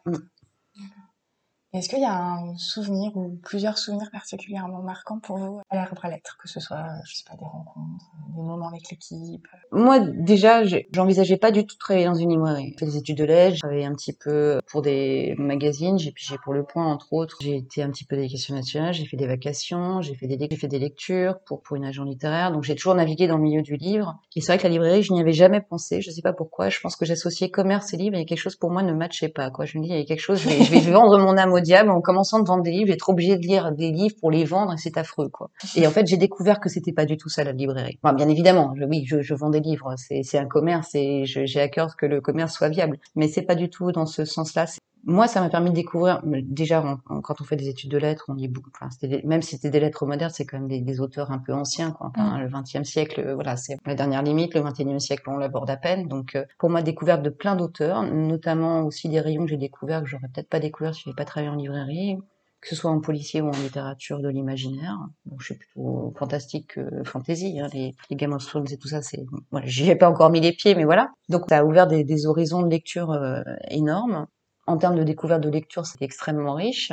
Est-ce 1.74 1.88
qu'il 1.88 2.02
y 2.02 2.06
a 2.06 2.14
un 2.14 2.58
souvenir 2.58 3.16
ou 3.16 3.40
plusieurs 3.44 3.78
souvenirs 3.78 4.10
particulièrement 4.12 4.82
marquants 4.82 5.20
pour 5.20 5.38
vous 5.38 5.62
à 5.70 5.76
l'arbre 5.78 6.04
à 6.04 6.10
lettres, 6.10 6.38
que 6.38 6.50
ce 6.50 6.60
soit, 6.60 6.86
je 7.06 7.16
sais 7.16 7.24
pas, 7.30 7.38
des 7.38 7.46
rencontres, 7.46 8.12
des 8.36 8.42
moments 8.42 8.68
avec 8.68 8.90
l'équipe? 8.92 9.48
Moi, 9.72 10.00
déjà, 10.00 10.64
j'envisageais 10.92 11.38
pas 11.38 11.52
du 11.52 11.66
tout 11.66 11.76
de 11.76 11.80
travailler 11.80 12.08
dans 12.08 12.14
une 12.14 12.30
librairie. 12.30 12.74
J'ai 12.74 12.78
fait 12.78 12.86
des 12.88 12.98
études 12.98 13.18
de 13.20 13.24
lettres, 13.24 13.54
j'ai 13.56 13.60
travaillé 13.60 13.86
un 13.86 13.94
petit 13.94 14.12
peu 14.12 14.60
pour 14.68 14.82
des 14.82 15.34
magazines, 15.38 15.98
j'ai 15.98 16.14
j'ai 16.18 16.38
pour 16.44 16.54
Le 16.54 16.64
Point, 16.64 16.86
entre 16.86 17.14
autres. 17.14 17.38
J'ai 17.40 17.56
été 17.56 17.82
un 17.82 17.90
petit 17.90 18.04
peu 18.04 18.18
d'éducation 18.18 18.54
nationale, 18.54 18.94
j'ai 18.94 19.06
fait 19.06 19.16
des 19.16 19.28
vacations, 19.28 20.02
j'ai 20.02 20.14
fait 20.14 20.28
des, 20.28 20.56
fait 20.58 20.68
des 20.68 20.80
lectures 20.80 21.40
pour, 21.46 21.62
pour 21.62 21.78
une 21.78 21.86
agent 21.86 22.04
littéraire. 22.04 22.52
Donc, 22.52 22.64
j'ai 22.64 22.76
toujours 22.76 22.96
navigué 22.96 23.28
dans 23.28 23.38
le 23.38 23.44
milieu 23.44 23.62
du 23.62 23.78
livre. 23.78 24.20
Et 24.36 24.42
c'est 24.42 24.52
vrai 24.52 24.58
que 24.58 24.64
la 24.64 24.70
librairie, 24.70 25.04
je 25.04 25.14
n'y 25.14 25.22
avais 25.22 25.32
jamais 25.32 25.62
pensé. 25.62 26.02
Je 26.02 26.12
sais 26.12 26.22
pas 26.22 26.34
pourquoi. 26.34 26.68
Je 26.68 26.82
pense 26.82 26.98
que 26.98 27.06
j'associais 27.06 27.50
commerce 27.50 27.94
et 27.94 27.98
livre 27.98 28.18
et 28.18 28.26
quelque 28.26 28.40
chose 28.40 28.58
pour 28.58 28.72
moi 28.72 28.84
ne 28.84 28.94
matchait 28.94 29.30
pas, 29.30 29.52
quoi. 29.52 29.64
Je 29.64 29.78
me 29.78 29.84
dis, 29.84 29.90
il 29.90 29.98
y 29.98 30.02
a 30.02 30.06
quelque 30.06 30.20
chose, 30.20 30.42
je 30.42 30.50
vais, 30.50 30.64
je 30.64 30.72
vais 30.72 30.92
vendre 30.92 31.18
mon 31.18 31.38
âme 31.38 31.54
diable 31.62 31.90
en 31.90 32.02
commençant 32.02 32.40
de 32.40 32.48
vendre 32.48 32.64
des 32.64 32.72
livres, 32.72 32.92
être 32.92 33.10
obligé 33.10 33.38
de 33.38 33.42
lire 33.42 33.72
des 33.72 33.92
livres 33.92 34.16
pour 34.20 34.32
les 34.32 34.46
vendre 34.46 34.74
et 34.74 34.78
c'est 34.78 34.98
affreux, 34.98 35.30
quoi. 35.30 35.50
Et 35.76 35.88
en 35.88 35.92
fait, 35.92 36.08
j'ai 36.08 36.18
découvert 36.18 36.60
que 36.60 36.70
c'était 36.70 36.94
pas 36.94 37.06
du 37.06 37.18
tout 37.18 37.30
ça 37.30 37.44
la 37.44 37.52
librairie. 37.52 38.00
bien 38.04 38.30
évidemment, 38.30 38.74
oui, 38.90 39.06
je, 39.08 39.22
je, 39.22 39.34
vends 39.34 39.50
des 39.50 39.60
livres, 39.60 39.96
c'est 39.98 40.38
un 40.38 40.48
commerce 40.48 40.90
et 40.96 41.24
j'ai 41.26 41.62
à 41.62 41.70
cœur 41.70 41.96
que 41.96 42.06
le 42.06 42.22
commerce 42.22 42.54
soit 42.54 42.70
viable, 42.70 43.00
mais 43.16 43.28
c'est 43.28 43.44
pas 43.44 43.56
du 43.56 43.70
tout 43.70 43.92
dans 43.92 44.06
ce 44.06 44.26
sens-là. 44.26 44.66
Moi, 45.04 45.28
ça 45.28 45.42
m'a 45.42 45.50
permis 45.50 45.72
de 45.72 45.76
découvrir. 45.76 46.22
Déjà, 46.24 46.98
quand 47.24 47.42
on 47.42 47.44
fait 47.44 47.56
des 47.56 47.70
études 47.70 47.92
de 47.92 47.98
lettres, 47.98 48.26
on 48.28 48.34
lit 48.34 48.48
beaucoup. 48.48 48.70
Enfin, 48.80 48.90
même 49.24 49.42
si 49.42 49.56
c'était 49.56 49.70
des 49.70 49.80
lettres 49.80 50.06
modernes, 50.06 50.32
c'est 50.34 50.46
quand 50.46 50.60
même 50.60 50.68
des, 50.68 51.00
auteurs 51.02 51.32
un 51.32 51.40
peu 51.40 51.54
anciens, 51.54 51.92
quoi. 51.92 52.12
Enfin, 52.14 52.38
mm. 52.38 52.42
Le 52.42 52.50
XXe 52.50 52.90
siècle, 52.90 53.22
euh, 53.22 53.36
voilà, 53.36 53.58
c'est 53.58 53.78
la 53.86 53.96
dernière 53.96 54.22
limite. 54.22 54.54
Le 54.54 54.62
XXIe 54.62 55.00
siècle, 55.00 55.24
on 55.28 55.38
l'aborde 55.38 55.70
à 55.70 55.78
peine. 55.78 56.08
Donc, 56.08 56.36
euh, 56.36 56.46
pour 56.60 56.70
moi, 56.70 56.82
découverte 56.82 57.24
de 57.24 57.30
plein 57.30 57.56
d'auteurs, 57.56 58.04
notamment 58.04 58.82
aussi 58.82 59.10
des 59.10 59.20
rayons 59.20 59.46
que 59.46 59.50
j'ai 59.50 59.58
découverts 59.58 60.04
que 60.04 60.08
j'aurais 60.08 60.28
peut-être 60.34 60.50
pas 60.50 60.60
découvert 60.60 60.94
si 60.94 61.04
j'avais 61.06 61.16
pas 61.16 61.26
travaillé 61.26 61.50
en 61.50 61.56
librairie 61.56 62.18
que 62.62 62.70
ce 62.70 62.76
soit 62.76 62.92
en 62.92 63.02
policier 63.02 63.42
ou 63.42 63.48
en 63.48 63.60
littérature 63.64 64.20
de 64.20 64.30
l'imaginaire. 64.30 64.96
Bon, 65.26 65.38
je 65.40 65.46
suis 65.46 65.56
plutôt 65.56 66.14
fantastique 66.16 66.76
que 66.76 67.04
fantasy, 67.04 67.60
hein, 67.60 67.68
les, 67.74 67.96
les, 68.10 68.16
Game 68.16 68.34
of 68.34 68.46
Thrones 68.46 68.68
et 68.72 68.78
tout 68.78 68.88
ça, 68.88 69.02
c'est, 69.02 69.26
voilà, 69.50 69.66
j'y 69.66 69.90
ai 69.90 69.96
pas 69.96 70.10
encore 70.10 70.30
mis 70.30 70.42
les 70.42 70.54
pieds, 70.54 70.76
mais 70.76 70.86
voilà. 70.86 71.10
Donc, 71.28 71.46
ça 71.50 71.60
a 71.60 71.64
ouvert 71.66 71.88
des, 71.88 72.04
des 72.04 72.28
horizons 72.28 72.62
de 72.62 72.70
lecture 72.70 73.12
euh, 73.12 73.42
énormes. 73.70 74.28
En 74.68 74.78
termes 74.78 74.96
de 74.96 75.04
découverte 75.04 75.42
de 75.42 75.50
lecture, 75.50 75.86
c'était 75.86 76.06
extrêmement 76.06 76.54
riche. 76.54 76.92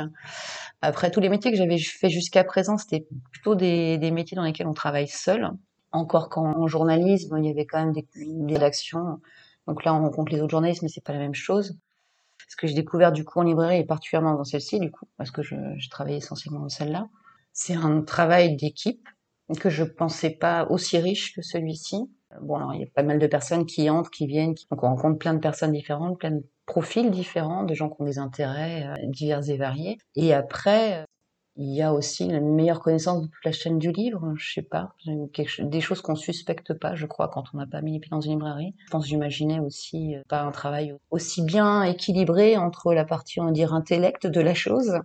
Après, 0.81 1.11
tous 1.11 1.19
les 1.19 1.29
métiers 1.29 1.51
que 1.51 1.57
j'avais 1.57 1.77
fait 1.77 2.09
jusqu'à 2.09 2.43
présent, 2.43 2.77
c'était 2.77 3.05
plutôt 3.31 3.55
des, 3.55 4.11
métiers 4.11 4.35
dans 4.35 4.43
lesquels 4.43 4.67
on 4.67 4.73
travaille 4.73 5.07
seul. 5.07 5.51
Encore 5.91 6.29
qu'en 6.29 6.67
journalisme, 6.67 7.37
il 7.37 7.45
y 7.45 7.49
avait 7.49 7.65
quand 7.65 7.79
même 7.79 7.93
des, 7.93 8.07
des 8.15 8.53
rédactions. 8.53 9.19
Donc 9.67 9.83
là, 9.83 9.93
on 9.93 10.01
rencontre 10.01 10.31
les 10.31 10.41
autres 10.41 10.51
journalistes, 10.51 10.81
mais 10.81 10.89
c'est 10.89 11.03
pas 11.03 11.13
la 11.13 11.19
même 11.19 11.35
chose. 11.35 11.77
Ce 12.47 12.55
que 12.55 12.67
j'ai 12.67 12.73
découvert 12.73 13.11
du 13.11 13.23
coup 13.23 13.39
en 13.39 13.43
librairie 13.43 13.79
et 13.79 13.85
particulièrement 13.85 14.33
dans 14.33 14.43
celle-ci, 14.43 14.79
du 14.79 14.91
coup, 14.91 15.05
parce 15.17 15.29
que 15.29 15.43
je, 15.43 15.55
je 15.77 15.89
travaillais 15.89 16.17
essentiellement 16.17 16.61
dans 16.61 16.69
celle-là, 16.69 17.07
c'est 17.53 17.75
un 17.75 18.01
travail 18.01 18.55
d'équipe 18.55 19.07
que 19.59 19.69
je 19.69 19.83
pensais 19.83 20.29
pas 20.29 20.65
aussi 20.69 20.97
riche 20.97 21.33
que 21.33 21.41
celui-ci. 21.41 21.97
Bon, 22.41 22.55
alors 22.57 22.73
il 22.73 22.81
y 22.81 22.83
a 22.83 22.87
pas 22.93 23.03
mal 23.03 23.17
de 23.17 23.27
personnes 23.27 23.65
qui 23.65 23.89
entrent, 23.89 24.11
qui 24.11 24.27
viennent, 24.27 24.53
donc 24.69 24.83
on 24.83 24.89
rencontre 24.89 25.17
plein 25.17 25.33
de 25.33 25.39
personnes 25.39 25.71
différentes, 25.71 26.19
plein 26.19 26.31
de 26.31 26.43
profils 26.69 27.09
différents, 27.09 27.63
de 27.63 27.73
gens 27.73 27.89
qui 27.89 27.99
ont 27.99 28.05
des 28.05 28.19
intérêts 28.19 28.85
euh, 28.85 29.07
divers 29.07 29.49
et 29.49 29.57
variés. 29.57 29.97
Et 30.15 30.35
après, 30.35 31.03
il 31.55 31.73
y 31.73 31.81
a 31.81 31.93
aussi 31.93 32.25
une 32.25 32.53
meilleure 32.53 32.79
connaissance 32.79 33.23
de 33.23 33.25
toute 33.25 33.43
la 33.43 33.51
chaîne 33.51 33.79
du 33.79 33.91
livre, 33.91 34.33
je 34.37 34.53
sais 34.53 34.61
pas, 34.61 34.93
des 35.05 35.81
choses 35.81 36.01
qu'on 36.01 36.15
suspecte 36.15 36.73
pas, 36.73 36.93
je 36.93 37.07
crois, 37.07 37.27
quand 37.27 37.43
on 37.53 37.57
n'a 37.57 37.65
pas 37.65 37.81
mis 37.81 37.93
les 37.93 37.99
pieds 37.99 38.11
dans 38.11 38.21
une 38.21 38.33
librairie. 38.33 38.75
Je 38.85 38.91
pense 38.91 39.07
j'imaginais 39.07 39.59
aussi 39.59 40.15
euh, 40.15 40.21
pas 40.29 40.43
un 40.43 40.51
travail 40.51 40.95
aussi 41.09 41.41
bien 41.41 41.81
équilibré 41.81 42.55
entre 42.55 42.93
la 42.93 43.03
partie, 43.03 43.41
on 43.41 43.45
va 43.45 43.51
dire, 43.51 43.73
intellect 43.73 44.27
de 44.27 44.39
la 44.39 44.53
chose 44.53 44.99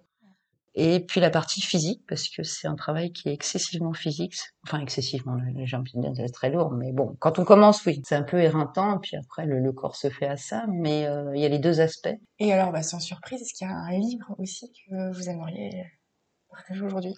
et 0.75 1.01
puis 1.01 1.21
la 1.21 1.31
partie 1.31 1.61
physique, 1.61 2.03
parce 2.09 2.29
que 2.29 2.43
c'est 2.43 2.67
un 2.67 2.75
travail 2.75 3.13
qui 3.13 3.29
est 3.29 3.33
excessivement 3.33 3.93
physique. 3.93 4.35
Enfin, 4.67 4.81
excessivement, 4.81 5.35
les 5.35 5.53
disent 5.53 5.77
c'est 6.17 6.33
très 6.33 6.51
lourd, 6.51 6.73
mais 6.73 6.93
bon, 6.93 7.17
quand 7.21 7.39
on 7.39 7.45
commence, 7.45 7.85
oui, 7.87 8.03
c'est 8.05 8.17
un 8.17 8.23
peu 8.23 8.41
éreintant, 8.41 8.99
puis 8.99 9.17
après, 9.17 9.47
le, 9.47 9.73
corps 9.73 9.97
se 9.97 10.11
fait 10.11 10.27
à 10.27 10.37
ça, 10.37 10.67
mais 10.69 11.07
euh, 11.07 11.35
il 11.35 11.43
y 11.43 11.45
a 11.45 11.49
les 11.49 11.59
deux 11.59 11.81
aspects. 11.81 12.15
Et 12.39 12.53
alors, 12.53 12.73
bah, 12.73 12.83
sans 12.83 13.01
surprise, 13.01 13.43
est-ce 13.43 13.55
qu'il 13.55 13.67
y 13.67 13.71
a 13.71 13.75
un 13.75 13.99
livre 13.99 14.35
aussi 14.39 14.73
que 14.73 15.13
vous 15.13 15.29
aimeriez 15.29 15.85
aujourd'hui? 16.83 17.15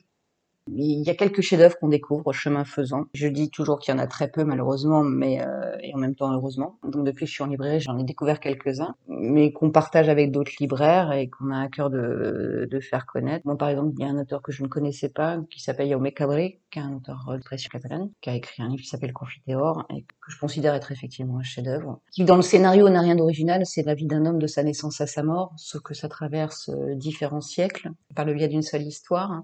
Il 0.69 1.07
y 1.07 1.11
a 1.11 1.15
quelques 1.15 1.41
chefs-d'œuvre 1.41 1.77
qu'on 1.79 1.89
découvre 1.89 2.33
chemin 2.33 2.65
faisant. 2.65 3.05
Je 3.15 3.29
dis 3.29 3.51
toujours 3.51 3.79
qu'il 3.79 3.95
y 3.95 3.97
en 3.97 4.01
a 4.01 4.07
très 4.07 4.29
peu 4.29 4.45
malheureusement, 4.45 5.03
mais 5.03 5.41
euh, 5.43 5.77
et 5.83 5.95
en 5.95 5.99
même 5.99 6.15
temps 6.15 6.33
heureusement. 6.33 6.79
Donc 6.85 7.05
depuis 7.05 7.25
que 7.25 7.31
je 7.31 7.35
suis 7.35 7.43
en 7.43 7.47
librairie, 7.47 7.81
j'en 7.81 7.99
ai 7.99 8.05
découvert 8.05 8.41
quelques-uns, 8.41 8.95
mais 9.09 9.53
qu'on 9.53 9.71
partage 9.71 10.09
avec 10.09 10.31
d'autres 10.31 10.53
libraires 10.61 11.13
et 11.13 11.29
qu'on 11.29 11.51
a 11.51 11.61
à 11.61 11.69
cœur 11.69 11.91
de, 11.91 12.69
de 12.71 12.81
faire 12.81 13.07
connaître. 13.07 13.47
Moi 13.47 13.57
par 13.57 13.69
exemple, 13.69 13.93
il 13.99 14.05
y 14.05 14.09
a 14.09 14.11
un 14.11 14.19
auteur 14.19 14.43
que 14.43 14.53
je 14.53 14.63
ne 14.63 14.69
connaissais 14.69 15.09
pas 15.09 15.39
qui 15.51 15.61
s'appelle 15.61 15.91
Jaume 15.91 16.11
Cabré, 16.11 16.61
qui 16.71 16.79
est 16.79 16.83
un 16.83 16.95
auteur 16.95 17.25
de 17.33 17.43
pression 17.43 17.69
catalane, 17.71 18.11
qui 18.21 18.31
a 18.31 18.35
écrit 18.35 18.63
un 18.63 18.69
livre 18.69 18.83
qui 18.83 18.89
s'appelle 18.89 19.13
Confiteor 19.13 19.87
et 19.91 20.03
que 20.03 20.31
je 20.31 20.39
considère 20.39 20.75
être 20.75 20.93
effectivement 20.93 21.39
un 21.39 21.43
chef-d'œuvre. 21.43 22.01
Qui 22.13 22.25
dans 22.25 22.37
le 22.37 22.43
scénario 22.43 22.89
n'a 22.89 23.01
rien 23.01 23.17
d'original, 23.17 23.65
c'est 23.67 23.83
la 23.83 23.95
vie 23.95 24.07
d'un 24.07 24.27
homme 24.27 24.39
de 24.39 24.47
sa 24.47 24.63
naissance 24.63 25.01
à 25.01 25.07
sa 25.07 25.23
mort, 25.23 25.53
sauf 25.57 25.83
que 25.83 25.95
ça 25.95 26.09
traverse 26.09 26.69
euh, 26.69 26.95
différents 26.95 27.41
siècles 27.41 27.91
par 28.15 28.25
le 28.25 28.35
biais 28.35 28.49
d'une 28.49 28.63
seule 28.63 28.83
histoire. 28.83 29.43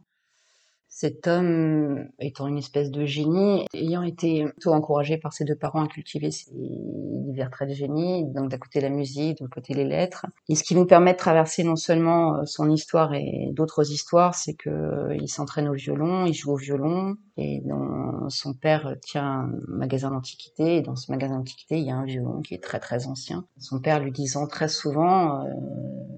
Cet 1.03 1.27
homme 1.27 2.07
étant 2.21 2.47
une 2.47 2.59
espèce 2.59 2.93
de 2.93 3.05
génie, 3.05 3.67
ayant 3.75 4.05
été 4.05 4.45
plutôt 4.45 4.71
encouragé 4.71 5.19
par 5.19 5.33
ses 5.33 5.45
deux 5.45 5.57
parents 5.57 5.83
à 5.83 5.88
cultiver 5.88 6.31
ses 6.31 6.53
divers 6.53 7.51
traits 7.51 7.71
de 7.71 7.75
génie, 7.75 8.25
donc 8.33 8.49
d'un 8.49 8.59
côté 8.59 8.81
la 8.81 8.88
musique, 8.88 9.43
de 9.43 9.49
côté 9.49 9.75
les 9.75 9.85
lettres. 9.85 10.27
Et 10.49 10.55
ce 10.55 10.62
qui 10.62 10.77
nous 10.77 10.87
permet 10.87 11.15
de 11.15 11.19
traverser 11.19 11.65
non 11.65 11.75
seulement 11.75 12.37
euh, 12.37 12.43
son 12.45 12.71
histoire 12.71 13.15
et 13.15 13.49
d'autres 13.51 13.91
histoires, 13.91 14.37
c'est 14.37 14.55
que 14.55 14.71
euh, 14.71 15.17
il 15.21 15.27
s'entraîne 15.27 15.69
au 15.69 15.73
violon, 15.73 16.25
il 16.25 16.35
joue 16.35 16.53
au 16.53 16.57
violon, 16.57 17.17
et 17.37 17.61
dont 17.64 18.29
son 18.29 18.53
père 18.53 18.97
tient 19.03 19.25
un 19.25 19.53
magasin 19.68 20.11
d'antiquité, 20.11 20.77
et 20.77 20.83
dans 20.83 20.97
ce 20.97 21.11
magasin 21.11 21.37
d'antiquité, 21.38 21.79
il 21.79 21.87
y 21.87 21.90
a 21.90 21.97
un 21.97 22.05
violon 22.05 22.42
qui 22.42 22.55
est 22.55 22.62
très 22.62 22.79
très 22.79 23.07
ancien. 23.07 23.47
Son 23.59 23.81
père 23.81 24.01
lui 24.01 24.12
disant 24.12 24.47
très 24.47 24.68
souvent, 24.68 25.45
euh, 25.45 25.51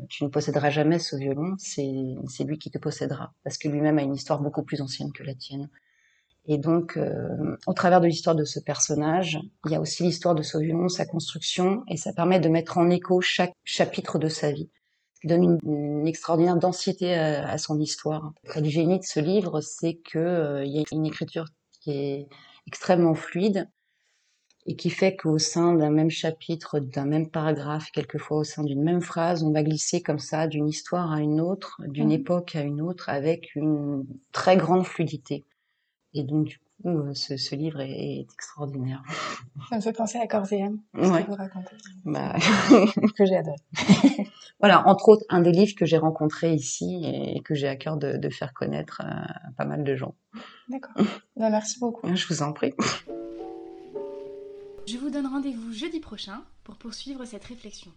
tu 0.09 0.25
ne 0.25 0.29
posséderas 0.29 0.71
jamais 0.71 0.99
ce 0.99 1.17
violon, 1.17 1.55
c'est 1.59 2.45
lui 2.45 2.59
qui 2.59 2.71
te 2.71 2.79
possédera, 2.79 3.33
parce 3.45 3.59
que 3.59 3.69
lui-même 3.69 3.99
a 3.99 4.03
une 4.03 4.15
histoire 4.15 4.41
beaucoup 4.41 4.63
plus 4.63 4.81
ancienne 4.81 5.13
que 5.13 5.23
la 5.23 5.35
tienne. 5.35 5.71
Et 6.47 6.59
donc, 6.59 6.99
euh, 6.99 7.57
au 7.67 7.73
travers 7.73 8.01
de 8.01 8.07
l'histoire 8.07 8.37
de 8.37 8.45
ce 8.45 8.61
personnage, 8.61 9.39
il 9.65 9.73
y 9.73 9.77
a 9.77 9.81
aussi 9.81 10.03
l'histoire 10.03 10.35
de 10.35 10.43
ce 10.43 10.59
violon, 10.59 10.89
sa 10.89 11.07
construction, 11.07 11.85
et 11.89 11.97
ça 11.97 12.13
permet 12.13 12.39
de 12.39 12.49
mettre 12.49 12.77
en 12.77 12.91
écho 12.91 13.21
chaque 13.21 13.55
chapitre 13.65 14.19
de 14.19 14.29
sa 14.29 14.53
vie 14.53 14.69
donne 15.27 15.59
une, 15.65 16.07
extraordinaire 16.07 16.57
densité 16.57 17.15
à, 17.15 17.59
son 17.59 17.79
histoire. 17.81 18.33
Le 18.57 18.69
génie 18.69 18.99
de 18.99 19.05
ce 19.05 19.21
livre, 19.21 19.61
c'est 19.61 19.95
qu'il 19.95 20.21
euh, 20.21 20.65
y 20.65 20.79
a 20.79 20.85
une 20.93 21.07
écriture 21.07 21.47
qui 21.81 21.93
est 21.93 22.29
extrêmement 22.67 23.15
fluide 23.15 23.69
et 24.67 24.77
qui 24.77 24.91
fait 24.91 25.17
qu'au 25.17 25.39
sein 25.39 25.75
d'un 25.75 25.91
même 25.91 26.11
chapitre, 26.11 26.79
d'un 26.79 27.05
même 27.05 27.29
paragraphe, 27.29 27.91
quelquefois 27.93 28.39
au 28.39 28.45
sein 28.45 28.63
d'une 28.63 28.83
même 28.83 29.03
phrase, 29.03 29.43
on 29.43 29.53
va 29.53 29.63
glisser 29.63 30.01
comme 30.01 30.19
ça 30.19 30.47
d'une 30.47 30.69
histoire 30.69 31.13
à 31.13 31.21
une 31.21 31.41
autre, 31.41 31.81
d'une 31.87 32.09
mmh. 32.09 32.13
époque 32.13 32.57
à 32.57 32.63
une 32.63 32.81
autre, 32.81 33.11
avec 33.11 33.55
une 33.55 34.07
très 34.33 34.57
grande 34.57 34.87
fluidité. 34.87 35.45
Et 36.15 36.23
donc, 36.23 36.47
du 36.47 36.59
coup, 36.59 36.89
euh, 36.89 37.13
ce, 37.15 37.37
ce 37.37 37.55
livre 37.55 37.81
est, 37.81 38.21
extraordinaire. 38.21 39.03
Ça 39.69 39.77
me 39.77 39.81
fait 39.81 39.93
penser 39.93 40.19
à 40.19 40.27
Corséane, 40.27 40.79
ce 40.95 41.01
que 41.01 41.27
vous 41.27 41.35
racontez. 41.35 41.77
Bah... 42.05 42.35
que 43.17 43.27
j'ai 43.27 43.37
adoré. 43.37 43.57
voilà, 44.61 44.87
entre 44.89 45.09
autres, 45.09 45.25
un 45.29 45.41
des 45.41 45.53
livres 45.53 45.75
que 45.77 45.87
j'ai 45.87 45.99
rencontré 45.99 46.55
ici 46.55 47.03
et 47.05 47.41
que 47.43 47.55
j'ai 47.55 47.69
à 47.69 47.77
cœur 47.77 47.97
de, 47.97 48.17
de 48.17 48.29
faire 48.29 48.53
connaître 48.55 49.01
à 49.01 49.27
pas 49.57 49.65
mal 49.65 49.85
de 49.85 49.95
gens. 49.95 50.15
D'accord. 50.69 50.95
Bah, 51.37 51.51
merci 51.51 51.79
beaucoup. 51.81 52.15
Je 52.15 52.27
vous 52.29 52.43
en 52.43 52.53
prie. 52.53 52.73
Je 54.87 54.99
vous 54.99 55.11
donne 55.11 55.27
rendez-vous 55.27 55.73
jeudi 55.73 56.01
prochain 56.01 56.43
pour 56.63 56.77
poursuivre 56.77 57.25
cette 57.25 57.45
réflexion. 57.45 57.91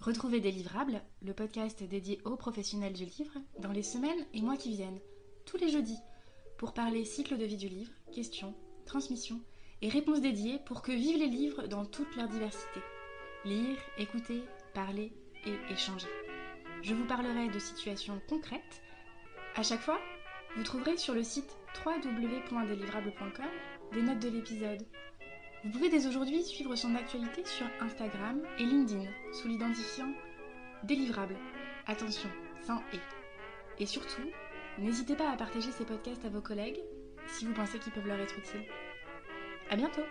Retrouvez 0.00 0.40
des 0.40 0.50
livrables, 0.50 1.02
le 1.22 1.34
podcast 1.34 1.82
dédié 1.82 2.20
aux 2.24 2.36
professionnels 2.36 2.94
du 2.94 3.04
livre, 3.04 3.34
dans 3.58 3.70
les 3.70 3.82
semaines 3.82 4.26
et 4.32 4.40
mois 4.40 4.56
qui 4.56 4.70
viennent, 4.70 4.98
tous 5.44 5.58
les 5.58 5.68
jeudis, 5.68 5.98
pour 6.58 6.72
parler 6.72 7.04
cycle 7.04 7.36
de 7.36 7.44
vie 7.44 7.56
du 7.56 7.68
livre, 7.68 7.92
questions, 8.12 8.54
transmission 8.86 9.40
et 9.82 9.88
réponses 9.88 10.20
dédiées 10.20 10.58
pour 10.66 10.82
que 10.82 10.92
vivent 10.92 11.18
les 11.18 11.28
livres 11.28 11.66
dans 11.66 11.84
toute 11.84 12.16
leur 12.16 12.28
diversité. 12.28 12.80
Lire, 13.44 13.76
écouter, 13.98 14.42
parler 14.74 15.12
et 15.46 15.72
échanger. 15.72 16.08
Je 16.82 16.94
vous 16.94 17.04
parlerai 17.04 17.48
de 17.48 17.58
situations 17.58 18.20
concrètes. 18.28 18.82
À 19.54 19.62
chaque 19.62 19.80
fois, 19.80 20.00
vous 20.56 20.62
trouverez 20.62 20.96
sur 20.96 21.14
le 21.14 21.22
site 21.22 21.56
www.delivrable.com 21.84 23.44
des 23.92 24.02
notes 24.02 24.18
de 24.20 24.28
l'épisode 24.28 24.82
Vous 25.64 25.70
pouvez 25.70 25.88
dès 25.88 26.06
aujourd'hui 26.06 26.42
suivre 26.42 26.74
son 26.76 26.94
actualité 26.94 27.44
sur 27.44 27.66
Instagram 27.80 28.42
et 28.58 28.64
LinkedIn 28.64 29.08
sous 29.32 29.48
l'identifiant 29.48 30.12
délivrable. 30.84 31.36
Attention, 31.86 32.30
sans 32.66 32.78
et. 32.92 33.82
Et 33.82 33.86
surtout, 33.86 34.30
n'hésitez 34.78 35.16
pas 35.16 35.30
à 35.30 35.36
partager 35.36 35.70
ces 35.72 35.84
podcasts 35.84 36.24
à 36.24 36.30
vos 36.30 36.42
collègues 36.42 36.80
si 37.26 37.44
vous 37.44 37.52
pensez 37.54 37.78
qu'ils 37.78 37.92
peuvent 37.92 38.06
leur 38.06 38.20
être 38.20 38.38
utiles. 38.38 38.66
À 39.70 39.76
bientôt! 39.76 40.02